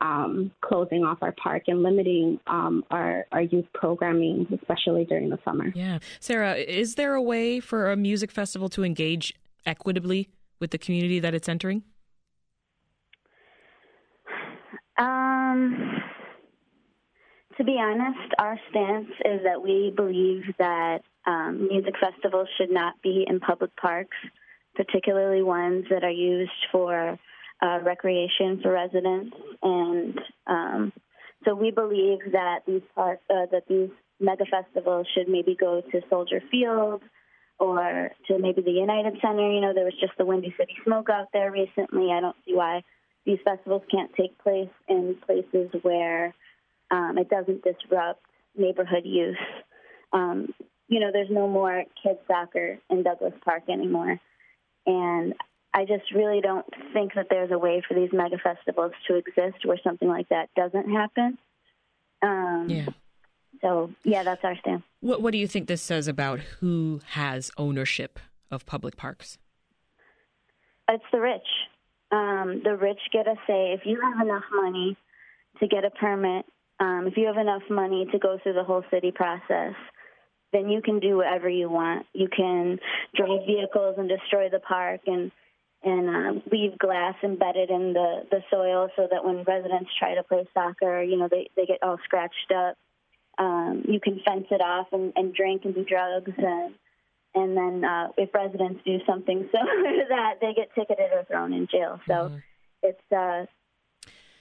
um, 0.01 0.51
closing 0.61 1.03
off 1.03 1.19
our 1.21 1.33
park 1.33 1.63
and 1.67 1.83
limiting 1.83 2.39
um, 2.47 2.83
our 2.91 3.25
our 3.31 3.41
youth 3.41 3.65
programming, 3.73 4.47
especially 4.59 5.05
during 5.05 5.29
the 5.29 5.39
summer. 5.45 5.71
Yeah, 5.75 5.99
Sara, 6.19 6.55
is 6.55 6.95
there 6.95 7.13
a 7.13 7.21
way 7.21 7.59
for 7.59 7.91
a 7.91 7.95
music 7.95 8.31
festival 8.31 8.69
to 8.69 8.83
engage 8.83 9.33
equitably 9.65 10.29
with 10.59 10.71
the 10.71 10.77
community 10.77 11.19
that 11.19 11.33
it's 11.33 11.49
entering? 11.49 11.83
Um, 14.97 16.01
to 17.57 17.63
be 17.63 17.77
honest, 17.79 18.33
our 18.38 18.59
stance 18.69 19.09
is 19.24 19.41
that 19.43 19.62
we 19.63 19.93
believe 19.95 20.43
that 20.59 21.00
um, 21.25 21.67
music 21.69 21.95
festivals 22.00 22.47
should 22.57 22.71
not 22.71 23.01
be 23.01 23.25
in 23.27 23.39
public 23.39 23.75
parks, 23.77 24.17
particularly 24.75 25.41
ones 25.41 25.85
that 25.89 26.03
are 26.03 26.12
used 26.12 26.51
for 26.71 27.17
uh, 27.62 27.79
recreation 27.83 28.59
for 28.62 28.74
residents. 28.74 29.35
And 29.63 30.19
um, 30.47 30.93
so 31.45 31.55
we 31.55 31.71
believe 31.71 32.19
that 32.33 32.59
these 32.67 32.81
parts, 32.93 33.24
uh, 33.29 33.45
that 33.51 33.63
these 33.69 33.89
mega 34.19 34.45
festivals 34.45 35.07
should 35.15 35.29
maybe 35.29 35.55
go 35.59 35.81
to 35.91 36.01
Soldier 36.09 36.41
Field 36.51 37.01
or 37.57 38.12
to 38.27 38.38
maybe 38.38 38.62
the 38.62 38.71
United 38.71 39.13
Center. 39.21 39.50
You 39.50 39.62
know, 39.62 39.74
there 39.74 39.85
was 39.85 39.97
just 40.00 40.13
the 40.17 40.25
Windy 40.25 40.53
City 40.57 40.74
Smoke 40.83 41.09
out 41.09 41.29
there 41.31 41.51
recently. 41.51 42.12
I 42.12 42.19
don't 42.19 42.35
see 42.45 42.53
why 42.53 42.83
these 43.25 43.39
festivals 43.45 43.83
can't 43.89 44.12
take 44.15 44.38
place 44.39 44.69
in 44.88 45.15
places 45.25 45.69
where 45.81 46.33
um, 46.95 47.17
it 47.17 47.29
doesn't 47.29 47.63
disrupt 47.63 48.21
neighborhood 48.55 49.03
use. 49.03 49.37
Um, 50.13 50.53
you 50.87 50.99
know, 50.99 51.09
there's 51.11 51.29
no 51.29 51.47
more 51.47 51.83
kids 52.01 52.19
soccer 52.27 52.77
in 52.89 53.03
Douglass 53.03 53.33
Park 53.43 53.63
anymore. 53.69 54.19
And 54.85 55.33
I 55.73 55.83
just 55.85 56.13
really 56.13 56.39
don't 56.41 56.65
think 56.93 57.15
that 57.15 57.27
there's 57.29 57.51
a 57.51 57.57
way 57.57 57.83
for 57.85 57.95
these 57.95 58.09
mega 58.13 58.37
festivals 58.37 58.93
to 59.07 59.15
exist 59.15 59.65
where 59.65 59.79
something 59.83 60.07
like 60.07 60.29
that 60.29 60.49
doesn't 60.55 60.89
happen. 60.89 61.37
Um, 62.21 62.67
yeah. 62.69 62.85
So, 63.61 63.91
yeah, 64.03 64.23
that's 64.23 64.43
our 64.43 64.57
stance. 64.59 64.83
What, 65.01 65.21
what 65.21 65.31
do 65.31 65.37
you 65.37 65.47
think 65.47 65.67
this 65.67 65.81
says 65.81 66.07
about 66.07 66.39
who 66.59 67.01
has 67.07 67.51
ownership 67.57 68.19
of 68.51 68.65
public 68.65 68.95
parks? 68.95 69.37
It's 70.87 71.03
the 71.11 71.19
rich. 71.19 71.47
Um, 72.11 72.61
the 72.63 72.77
rich 72.77 72.99
get 73.11 73.27
a 73.27 73.35
say. 73.47 73.73
If 73.73 73.81
you 73.85 73.99
have 74.01 74.25
enough 74.25 74.43
money 74.53 74.95
to 75.59 75.67
get 75.67 75.83
a 75.83 75.89
permit, 75.89 76.45
um, 76.79 77.05
if 77.08 77.17
you 77.17 77.27
have 77.27 77.38
enough 77.38 77.63
money 77.70 78.08
to 78.12 78.20
go 78.20 78.38
through 78.41 78.53
the 78.53 78.63
whole 78.63 78.84
city 78.91 79.12
process, 79.12 79.75
then 80.51 80.70
you 80.70 80.82
can 80.82 81.00
do 81.00 81.17
whatever 81.17 81.50
you 81.50 81.70
want. 81.70 82.05
You 82.13 82.27
can 82.27 82.79
drive 83.15 83.46
vehicles 83.46 83.96
and 83.98 84.10
destroy 84.10 84.50
the 84.50 84.60
park 84.60 85.01
and 85.08 85.32
and 85.84 86.10
uh, 86.10 86.41
leave 86.51 86.79
glass 86.79 87.13
embedded 87.24 87.70
in 87.70 87.94
the 87.94 88.22
the 88.32 88.41
soil 88.50 88.89
so 88.96 89.08
that 89.10 89.24
when 89.24 89.44
residents 89.44 89.91
try 90.00 90.15
to 90.15 90.24
play 90.24 90.48
soccer, 90.53 91.03
you 91.03 91.17
know 91.17 91.27
they 91.29 91.50
they 91.55 91.65
get 91.65 91.84
all 91.84 91.98
scratched 92.03 92.51
up. 92.55 92.77
Um, 93.38 93.84
you 93.88 94.00
can 94.00 94.22
fence 94.25 94.48
it 94.50 94.62
off 94.62 94.88
and, 94.94 95.12
and 95.15 95.34
drink 95.34 95.65
and 95.65 95.75
do 95.75 95.84
drugs 95.84 96.32
and 96.38 96.74
and 97.36 97.58
then 97.58 97.84
uh, 97.84 98.08
if 98.17 98.34
residents 98.34 98.82
do 98.86 99.00
something 99.05 99.50
similar 99.53 99.91
to 99.91 100.05
that, 100.10 100.36
they 100.41 100.53
get 100.53 100.74
ticketed 100.74 101.12
or 101.13 101.25
thrown 101.25 101.53
in 101.53 101.67
jail. 101.67 102.00
So 102.08 102.13
mm-hmm. 102.13 102.38
it's 102.84 103.12
uh, 103.12 103.46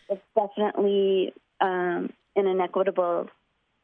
it's 0.08 0.22
definitely 0.34 1.34
um, 1.60 2.10
an 2.36 2.60
equitable 2.60 3.28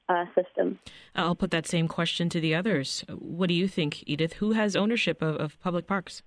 uh, 0.09 0.25
system. 0.35 0.79
I'll 1.15 1.35
put 1.35 1.51
that 1.53 1.67
same 1.67 1.89
question 1.89 2.29
to 2.31 2.41
the 2.41 2.55
others. 2.55 3.05
What 3.09 3.49
do 3.49 3.55
you 3.55 3.69
think, 3.69 4.03
Edith? 4.07 4.35
Who 4.35 4.53
has 4.53 4.77
ownership 4.77 5.23
of, 5.23 5.37
of 5.37 5.61
public 5.61 5.87
parks? 5.87 6.23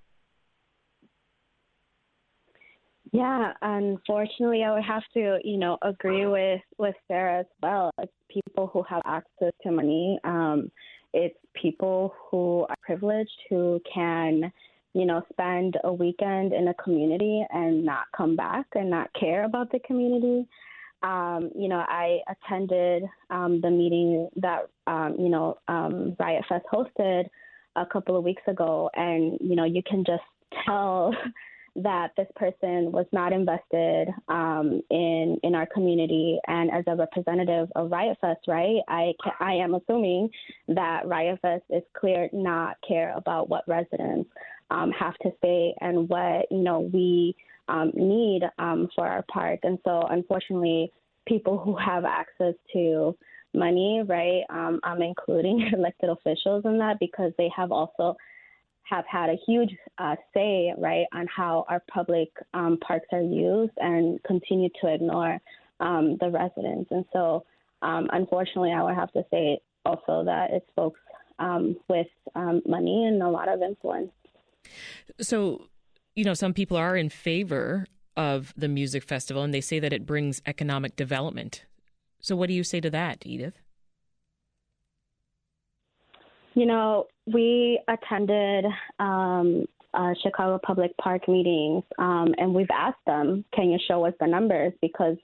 Yeah, 3.12 3.52
unfortunately, 3.62 4.64
I 4.64 4.74
would 4.74 4.82
have 4.84 5.04
to, 5.14 5.38
you 5.44 5.56
know, 5.56 5.78
agree 5.82 6.26
with 6.26 6.62
with 6.78 6.96
Sara 7.06 7.40
as 7.40 7.46
well. 7.62 7.92
It's 7.98 8.12
people 8.28 8.68
who 8.72 8.82
have 8.82 9.02
access 9.04 9.52
to 9.62 9.70
money. 9.70 10.18
Um, 10.24 10.70
it's 11.12 11.38
people 11.54 12.12
who 12.28 12.66
are 12.68 12.74
privileged 12.82 13.30
who 13.48 13.80
can, 13.92 14.52
you 14.94 15.06
know, 15.06 15.22
spend 15.32 15.76
a 15.84 15.92
weekend 15.92 16.52
in 16.52 16.66
a 16.66 16.74
community 16.74 17.46
and 17.50 17.84
not 17.84 18.06
come 18.16 18.34
back 18.34 18.66
and 18.74 18.90
not 18.90 19.10
care 19.12 19.44
about 19.44 19.70
the 19.70 19.78
community. 19.86 20.48
Um, 21.04 21.50
you 21.54 21.68
know, 21.68 21.84
I 21.86 22.20
attended 22.28 23.04
um, 23.28 23.60
the 23.60 23.70
meeting 23.70 24.28
that, 24.36 24.70
um, 24.86 25.16
you 25.18 25.28
know, 25.28 25.58
um, 25.68 26.16
Riot 26.18 26.44
Fest 26.48 26.64
hosted 26.72 27.26
a 27.76 27.84
couple 27.84 28.16
of 28.16 28.24
weeks 28.24 28.42
ago, 28.48 28.90
and, 28.94 29.36
you 29.40 29.54
know, 29.54 29.64
you 29.64 29.82
can 29.82 30.02
just 30.04 30.22
tell 30.64 31.14
that 31.76 32.12
this 32.16 32.28
person 32.36 32.90
was 32.92 33.04
not 33.12 33.32
invested 33.32 34.08
um, 34.28 34.80
in 34.90 35.38
in 35.42 35.54
our 35.54 35.66
community. 35.66 36.38
And 36.46 36.70
as 36.70 36.84
a 36.86 36.94
representative 36.94 37.68
of 37.74 37.90
Riot 37.90 38.16
Fest, 38.20 38.40
right, 38.46 38.80
I 38.88 39.12
I 39.40 39.54
am 39.54 39.74
assuming 39.74 40.30
that 40.68 41.06
Riot 41.06 41.40
Fest 41.42 41.64
is 41.70 41.82
clear 41.98 42.30
not 42.32 42.76
care 42.86 43.12
about 43.16 43.48
what 43.48 43.66
residents 43.66 44.30
um, 44.70 44.92
have 44.92 45.16
to 45.18 45.32
say 45.42 45.74
and 45.80 46.08
what 46.08 46.46
you 46.50 46.62
know 46.62 46.80
we 46.80 47.34
um, 47.68 47.92
need 47.94 48.42
um, 48.58 48.88
for 48.94 49.06
our 49.06 49.24
park. 49.32 49.60
And 49.62 49.78
so, 49.84 50.06
unfortunately, 50.10 50.92
people 51.26 51.58
who 51.58 51.76
have 51.76 52.04
access 52.04 52.54
to 52.72 53.16
money, 53.54 54.02
right, 54.06 54.42
um, 54.50 54.80
I'm 54.82 55.02
including 55.02 55.70
elected 55.72 56.10
officials 56.10 56.64
in 56.64 56.78
that 56.78 56.98
because 57.00 57.32
they 57.38 57.50
have 57.56 57.72
also 57.72 58.16
have 58.82 59.04
had 59.10 59.30
a 59.30 59.36
huge 59.46 59.70
uh, 59.96 60.14
say, 60.34 60.74
right, 60.76 61.06
on 61.14 61.26
how 61.34 61.64
our 61.68 61.82
public 61.90 62.28
um, 62.52 62.78
parks 62.86 63.06
are 63.12 63.22
used 63.22 63.72
and 63.78 64.22
continue 64.24 64.68
to 64.82 64.92
ignore 64.92 65.38
um, 65.80 66.18
the 66.20 66.28
residents. 66.28 66.90
And 66.90 67.04
so, 67.12 67.44
um, 67.80 68.08
unfortunately, 68.12 68.72
I 68.72 68.82
would 68.82 68.94
have 68.94 69.12
to 69.12 69.24
say 69.30 69.60
also 69.86 70.24
that 70.24 70.50
it's 70.52 70.66
folks 70.76 71.00
with 71.88 72.06
money 72.66 73.06
and 73.06 73.22
a 73.22 73.28
lot 73.28 73.48
of 73.48 73.62
influence. 73.62 74.10
So, 75.20 75.66
you 76.14 76.24
know, 76.24 76.34
some 76.34 76.54
people 76.54 76.76
are 76.76 76.96
in 76.96 77.08
favor 77.08 77.86
of 78.16 78.54
the 78.56 78.68
music 78.68 79.02
festival 79.02 79.42
and 79.42 79.52
they 79.52 79.60
say 79.60 79.80
that 79.80 79.92
it 79.92 80.06
brings 80.06 80.40
economic 80.46 80.96
development. 80.96 81.64
So, 82.20 82.36
what 82.36 82.48
do 82.48 82.54
you 82.54 82.64
say 82.64 82.80
to 82.80 82.90
that, 82.90 83.26
Edith? 83.26 83.54
You 86.54 86.66
know, 86.66 87.08
we 87.26 87.80
attended 87.88 88.64
um, 89.00 89.66
uh, 89.92 90.14
Chicago 90.22 90.60
Public 90.64 90.96
Park 90.96 91.28
meetings, 91.28 91.82
um, 91.98 92.34
and 92.38 92.54
we've 92.54 92.70
asked 92.72 93.04
them, 93.06 93.44
"Can 93.52 93.70
you 93.70 93.78
show 93.88 94.06
us 94.06 94.14
the 94.20 94.26
numbers?" 94.26 94.72
Because 94.80 95.16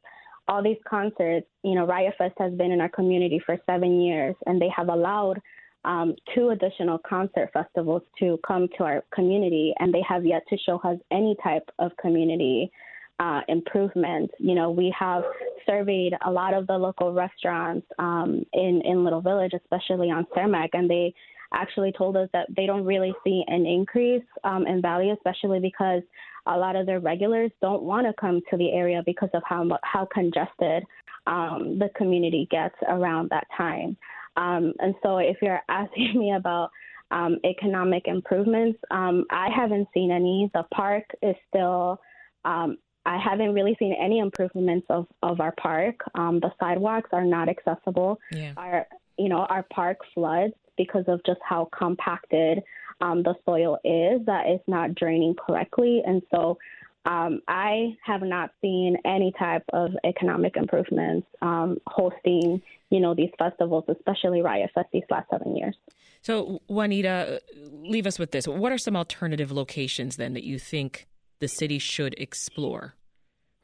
all 0.49 0.63
these 0.63 0.79
concerts, 0.87 1.47
you 1.63 1.77
know, 1.77 1.87
Riot 1.87 2.15
Fest 2.19 2.35
has 2.39 2.53
been 2.55 2.73
in 2.73 2.81
our 2.81 2.89
community 2.89 3.41
for 3.47 3.57
seven 3.65 4.01
years, 4.01 4.35
and 4.47 4.61
they 4.61 4.69
have 4.77 4.89
allowed 4.89 5.41
um, 5.85 6.15
two 6.35 6.51
additional 6.51 6.99
concert 6.99 7.51
festivals 7.53 8.03
to 8.19 8.39
come 8.47 8.69
to 8.77 8.85
our 8.85 9.03
community, 9.15 9.73
and 9.79 9.93
they 9.93 10.03
have 10.09 10.25
yet 10.25 10.43
to 10.49 10.59
show 10.59 10.79
us 10.79 10.99
any 11.11 11.37
type 11.43 11.69
of 11.79 11.91
community 11.97 12.71
uh, 13.19 13.41
improvement. 13.49 14.31
You 14.39 14.55
know, 14.55 14.71
we 14.71 14.95
have 14.99 15.23
surveyed 15.67 16.15
a 16.25 16.31
lot 16.31 16.55
of 16.55 16.67
the 16.67 16.75
local 16.75 17.13
restaurants 17.13 17.87
um, 17.99 18.45
in 18.53 18.83
in 18.85 19.05
Little 19.05 19.21
Village, 19.21 19.53
especially 19.55 20.11
on 20.11 20.27
Cermak, 20.37 20.71
and 20.73 20.89
they 20.89 21.15
actually 21.53 21.93
told 21.93 22.17
us 22.17 22.29
that 22.33 22.47
they 22.57 22.67
don't 22.67 22.85
really 22.85 23.13
see 23.25 23.43
an 23.49 23.67
increase 23.67 24.23
um, 24.45 24.67
in 24.67 24.81
value, 24.81 25.13
especially 25.13 25.61
because 25.61 26.03
a 26.47 26.57
lot 26.57 26.77
of 26.77 26.87
their 26.87 27.01
regulars 27.01 27.51
don't 27.61 27.83
want 27.83 28.07
to 28.07 28.13
come 28.21 28.41
to 28.51 28.57
the 28.57 28.71
area 28.73 29.03
because 29.05 29.31
of 29.35 29.43
how 29.47 29.67
how 29.83 30.07
congested 30.13 30.85
um, 31.27 31.79
the 31.79 31.91
community 31.97 32.49
gets 32.51 32.77
around 32.89 33.29
that 33.31 33.47
time. 33.57 33.97
Um, 34.37 34.73
and 34.79 34.95
so, 35.03 35.19
if 35.19 35.37
you're 35.43 35.61
asking 35.69 36.19
me 36.19 36.33
about 36.37 36.71
um, 37.11 37.39
economic 37.45 38.05
improvements, 38.07 38.79
um, 38.91 39.25
I 39.31 39.49
haven't 39.55 39.89
seen 39.93 40.11
any. 40.11 40.51
The 40.55 40.65
park 40.73 41.05
is 41.23 41.35
still 41.49 42.01
um, 42.45 42.79
I 43.07 43.19
haven't 43.19 43.55
really 43.55 43.77
seen 43.79 43.95
any 44.01 44.19
improvements 44.19 44.87
of, 44.91 45.07
of 45.23 45.41
our 45.41 45.53
park. 45.61 45.97
Um, 46.15 46.41
the 46.41 46.53
sidewalks 46.61 47.11
are 47.13 47.25
not 47.25 47.49
accessible. 47.49 48.21
Yeah. 48.31 48.53
Our 48.57 48.87
you 49.19 49.29
know 49.29 49.47
our 49.49 49.65
park 49.73 49.99
floods 50.15 50.55
because 50.77 51.05
of 51.09 51.21
just 51.25 51.41
how 51.47 51.69
compacted 51.77 52.63
um, 53.01 53.23
the 53.23 53.35
soil 53.45 53.79
is. 53.85 54.25
That 54.27 54.47
it's 54.47 54.65
not 54.67 54.95
draining 54.95 55.35
correctly, 55.35 56.03
and 56.07 56.23
so 56.31 56.59
um, 57.07 57.41
I 57.49 57.97
have 58.05 58.23
not 58.23 58.51
seen 58.61 58.97
any 59.05 59.33
type 59.39 59.65
of 59.73 59.91
economic 60.05 60.57
improvements 60.57 61.27
um, 61.41 61.79
hosting, 61.87 62.61
you 62.91 63.01
know, 63.01 63.15
these 63.15 63.31
festivals, 63.39 63.85
especially 63.89 64.43
Riot 64.43 64.71
Fest, 64.75 64.89
these 64.93 65.03
last 65.11 65.31
seven 65.31 65.57
years. 65.57 65.75
So, 66.23 66.61
Juanita, 66.69 67.41
leave 67.73 68.07
us 68.07 68.19
with 68.19 68.33
this. 68.33 68.47
What 68.47 68.73
are 68.73 68.79
some 68.79 68.97
alternative 68.97 69.51
locations 69.51 70.17
then 70.17 70.35
that 70.35 70.45
you 70.45 70.59
think 70.59 71.09
the 71.39 71.49
city 71.49 71.79
should 71.79 72.15
explore? 72.19 72.95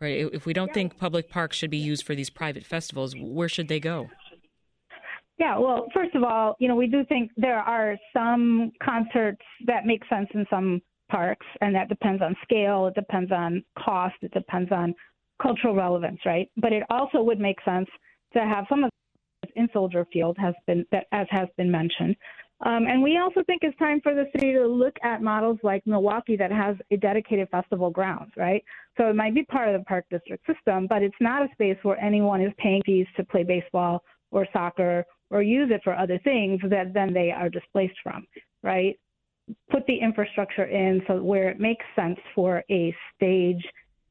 Right? 0.01 0.29
If 0.33 0.47
we 0.47 0.53
don't 0.53 0.69
yeah. 0.69 0.75
think 0.75 0.99
public 0.99 1.29
parks 1.29 1.57
should 1.57 1.71
be 1.71 1.79
used 1.79 2.07
for 2.07 2.15
these 2.15 2.31
private 2.31 2.65
festivals, 2.65 3.15
where 3.19 3.49
should 3.49 3.69
they 3.69 3.81
go? 3.81 4.09
Yeah, 5.39 5.59
well, 5.59 5.87
first 5.93 6.15
of 6.15 6.23
all, 6.23 6.57
you 6.59 6.69
know, 6.69 6.77
we 6.77 6.87
do 6.87 7.05
think 7.05 7.31
there 7.37 7.59
are 7.59 7.99
some 8.15 8.73
concerts 8.83 9.43
that 9.67 9.85
make 9.85 10.03
sense 10.09 10.29
in 10.33 10.47
some 10.49 10.81
parks, 11.09 11.47
and 11.61 11.75
that 11.75 11.89
depends 11.89 12.23
on 12.23 12.35
scale, 12.43 12.87
it 12.87 12.95
depends 12.95 13.33
on 13.33 13.63
cost, 13.79 14.15
it 14.23 14.33
depends 14.33 14.71
on 14.73 14.95
cultural 15.41 15.75
relevance, 15.75 16.19
right? 16.25 16.51
But 16.57 16.73
it 16.73 16.83
also 16.91 17.23
would 17.23 17.41
make 17.41 17.59
sense 17.65 17.89
to 18.35 18.41
have 18.41 18.67
some 18.69 18.85
of 18.85 18.91
in 19.55 19.69
Soldier 19.73 20.07
Field 20.13 20.37
has 20.39 20.55
been 20.67 20.85
that 20.93 21.07
as 21.13 21.27
has 21.31 21.49
been 21.57 21.71
mentioned, 21.71 22.17
um, 22.65 22.87
and 22.87 23.03
we 23.03 23.19
also 23.19 23.43
think 23.47 23.63
it's 23.63 23.77
time 23.79 24.01
for 24.01 24.15
the 24.15 24.25
city 24.35 24.53
to 24.53 24.67
look 24.67 24.97
at 25.03 25.21
models 25.21 25.59
like 25.63 25.87
Milwaukee 25.87 26.37
that 26.37 26.51
has 26.51 26.77
a 26.91 26.97
dedicated 26.97 27.51
festival 27.51 27.91
grounds, 27.91 28.33
right? 28.37 28.65
So 28.97 29.09
it 29.09 29.17
might 29.17 29.35
be 29.35 29.45
part 29.45 29.69
of 29.69 29.79
the 29.79 29.85
park 29.85 30.07
district 30.11 30.47
system, 30.47 30.87
but 30.89 31.03
it's 31.03 31.17
not 31.21 31.43
a 31.43 31.53
space 31.53 31.77
where 31.83 32.01
anyone 32.03 32.41
is 32.41 32.53
paying 32.57 32.83
fees 32.87 33.07
to 33.17 33.25
play 33.25 33.43
baseball 33.43 34.03
or 34.31 34.47
soccer 34.55 35.05
or 35.31 35.43
use 35.43 35.71
it 35.71 35.83
for 35.85 35.95
other 35.95 36.19
things 36.25 36.61
that 36.71 36.95
then 36.95 37.13
they 37.13 37.31
are 37.31 37.51
displaced 37.51 37.97
from, 38.03 38.27
right? 38.63 38.99
Put 39.71 39.87
the 39.87 39.97
infrastructure 39.97 40.65
in 40.65 41.03
so 41.07 41.23
where 41.23 41.49
it 41.49 41.61
makes 41.61 41.85
sense 41.95 42.19
for 42.35 42.65
a 42.71 42.95
stage 43.15 43.65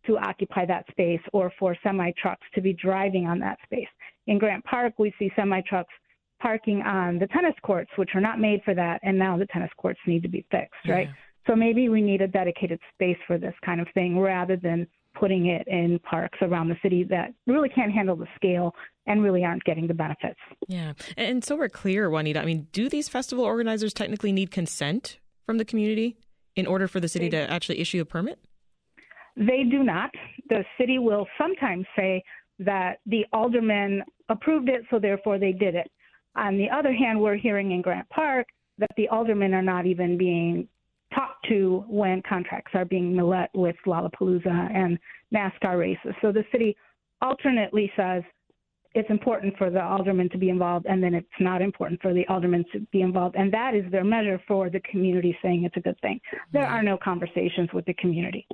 to 0.08 0.18
occupy 0.18 0.66
that 0.66 0.86
space 0.92 1.20
or 1.34 1.52
for 1.60 1.76
semi 1.84 2.12
trucks 2.22 2.46
to 2.54 2.62
be 2.62 2.74
driving 2.74 3.26
on 3.26 3.40
that 3.40 3.58
space. 3.66 3.88
In 4.28 4.38
Grant 4.38 4.64
Park, 4.64 4.94
we 4.98 5.14
see 5.20 5.32
semi 5.36 5.62
trucks 5.62 5.94
parking 6.40 6.82
on 6.82 7.18
the 7.20 7.28
tennis 7.28 7.56
courts, 7.64 7.90
which 7.96 8.12
are 8.14 8.22
not 8.22 8.40
made 8.40 8.62
for 8.64 8.74
that, 8.74 9.00
and 9.04 9.18
now 9.18 9.38
the 9.38 9.46
tennis 9.48 9.72
courts 9.78 10.00
need 10.06 10.22
to 10.22 10.30
be 10.30 10.46
fixed, 10.52 10.88
right? 10.88 11.10
So 11.48 11.56
maybe 11.56 11.90
we 11.90 12.02
need 12.02 12.22
a 12.22 12.28
dedicated 12.28 12.80
space 12.94 13.18
for 13.28 13.38
this 13.38 13.54
kind 13.64 13.80
of 13.80 13.88
thing 13.94 14.18
rather 14.20 14.58
than 14.58 14.88
putting 15.18 15.48
it 15.48 15.68
in 15.68 16.00
parks 16.00 16.38
around 16.42 16.68
the 16.68 16.76
city 16.82 17.04
that 17.06 17.34
really 17.48 17.70
can't 17.70 17.92
handle 17.92 18.16
the 18.16 18.28
scale 18.36 18.76
and 19.08 19.24
really 19.24 19.44
aren't 19.44 19.64
getting 19.64 19.88
the 19.88 19.94
benefits. 19.94 20.40
Yeah. 20.68 20.94
And 21.16 21.44
so 21.44 21.56
we're 21.56 21.70
clear, 21.70 22.10
Juanita. 22.10 22.42
I 22.42 22.46
mean, 22.46 22.68
do 22.72 22.90
these 22.90 23.08
festival 23.08 23.46
organizers 23.46 23.94
technically 23.94 24.32
need 24.32 24.52
consent 24.52 25.20
from 25.46 25.58
the 25.58 25.66
community 25.66 26.18
in 26.56 26.68
order 26.68 26.88
for 26.88 27.00
the 27.00 27.08
city 27.08 27.30
to 27.30 27.52
actually 27.52 27.80
issue 27.80 28.02
a 28.02 28.06
permit? 28.06 28.40
They 29.36 29.64
do 29.70 29.84
not. 29.84 30.12
The 30.50 30.64
city 30.78 31.00
will 31.00 31.28
sometimes 31.38 31.86
say 31.96 32.24
that 32.60 33.00
the 33.06 33.26
aldermen 33.34 34.04
approved 34.30 34.70
it, 34.70 34.84
so 34.90 35.00
therefore 35.00 35.38
they 35.38 35.52
did 35.52 35.76
it. 35.76 35.92
On 36.36 36.58
the 36.58 36.70
other 36.70 36.94
hand, 36.94 37.20
we're 37.20 37.36
hearing 37.36 37.72
in 37.72 37.82
Grant 37.82 38.08
Park 38.10 38.48
that 38.78 38.92
the 38.98 39.08
aldermen 39.10 39.54
are 39.54 39.62
not 39.62 39.86
even 39.86 40.18
being 40.18 40.68
talked 41.14 41.48
to 41.48 41.84
when 41.88 42.22
contracts 42.28 42.72
are 42.74 42.86
being 42.86 43.16
let 43.16 43.50
with 43.54 43.76
Lollapalooza 43.86 44.76
and 44.76 44.98
NASCAR 45.34 45.78
races. 45.78 46.14
So 46.22 46.32
the 46.32 46.44
city 46.52 46.76
alternately 47.22 47.92
says 47.96 48.24
it's 48.96 49.10
important 49.10 49.58
for 49.58 49.70
the 49.70 49.84
aldermen 49.84 50.30
to 50.30 50.38
be 50.38 50.50
involved, 50.50 50.86
and 50.86 51.04
then 51.04 51.14
it's 51.14 51.28
not 51.40 51.62
important 51.62 52.02
for 52.02 52.14
the 52.14 52.26
aldermen 52.28 52.64
to 52.72 52.80
be 52.94 53.02
involved. 53.02 53.36
And 53.36 53.54
that 53.54 53.76
is 53.76 53.84
their 53.92 54.06
measure 54.06 54.42
for 54.48 54.70
the 54.70 54.80
community 54.80 55.38
saying 55.44 55.66
it's 55.66 55.76
a 55.76 55.82
good 55.82 56.00
thing. 56.02 56.20
There 56.54 56.66
are 56.66 56.82
no 56.82 56.98
conversations 56.98 57.70
with 57.74 57.86
the 57.86 57.94
community. 57.96 58.48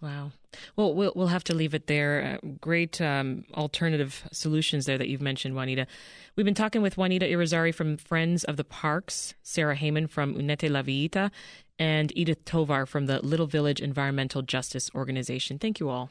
Wow. 0.00 0.32
Well, 0.76 0.94
we'll, 0.94 1.12
we'll 1.14 1.26
have 1.28 1.44
to 1.44 1.54
leave 1.54 1.74
it 1.74 1.86
there. 1.86 2.38
Great 2.60 3.00
um, 3.00 3.44
alternative 3.54 4.26
solutions 4.32 4.86
there 4.86 4.98
that 4.98 5.08
you've 5.08 5.22
mentioned, 5.22 5.54
Juanita. 5.54 5.86
We've 6.34 6.46
been 6.46 6.54
talking 6.54 6.82
with 6.82 6.96
Juanita 6.96 7.26
Irizarry 7.26 7.74
from 7.74 7.96
Friends 7.96 8.44
of 8.44 8.56
the 8.56 8.64
Parks, 8.64 9.34
Sara 9.42 9.76
Heyman 9.76 10.08
from 10.08 10.34
Unete 10.34 10.70
La 10.70 10.82
Villita, 10.82 11.30
and 11.78 12.12
Edith 12.16 12.44
Tovar 12.44 12.86
from 12.86 13.06
the 13.06 13.20
Little 13.20 13.46
Village 13.46 13.80
Environmental 13.80 14.42
Justice 14.42 14.90
Organization. 14.94 15.58
Thank 15.58 15.80
you 15.80 15.88
all. 15.88 16.10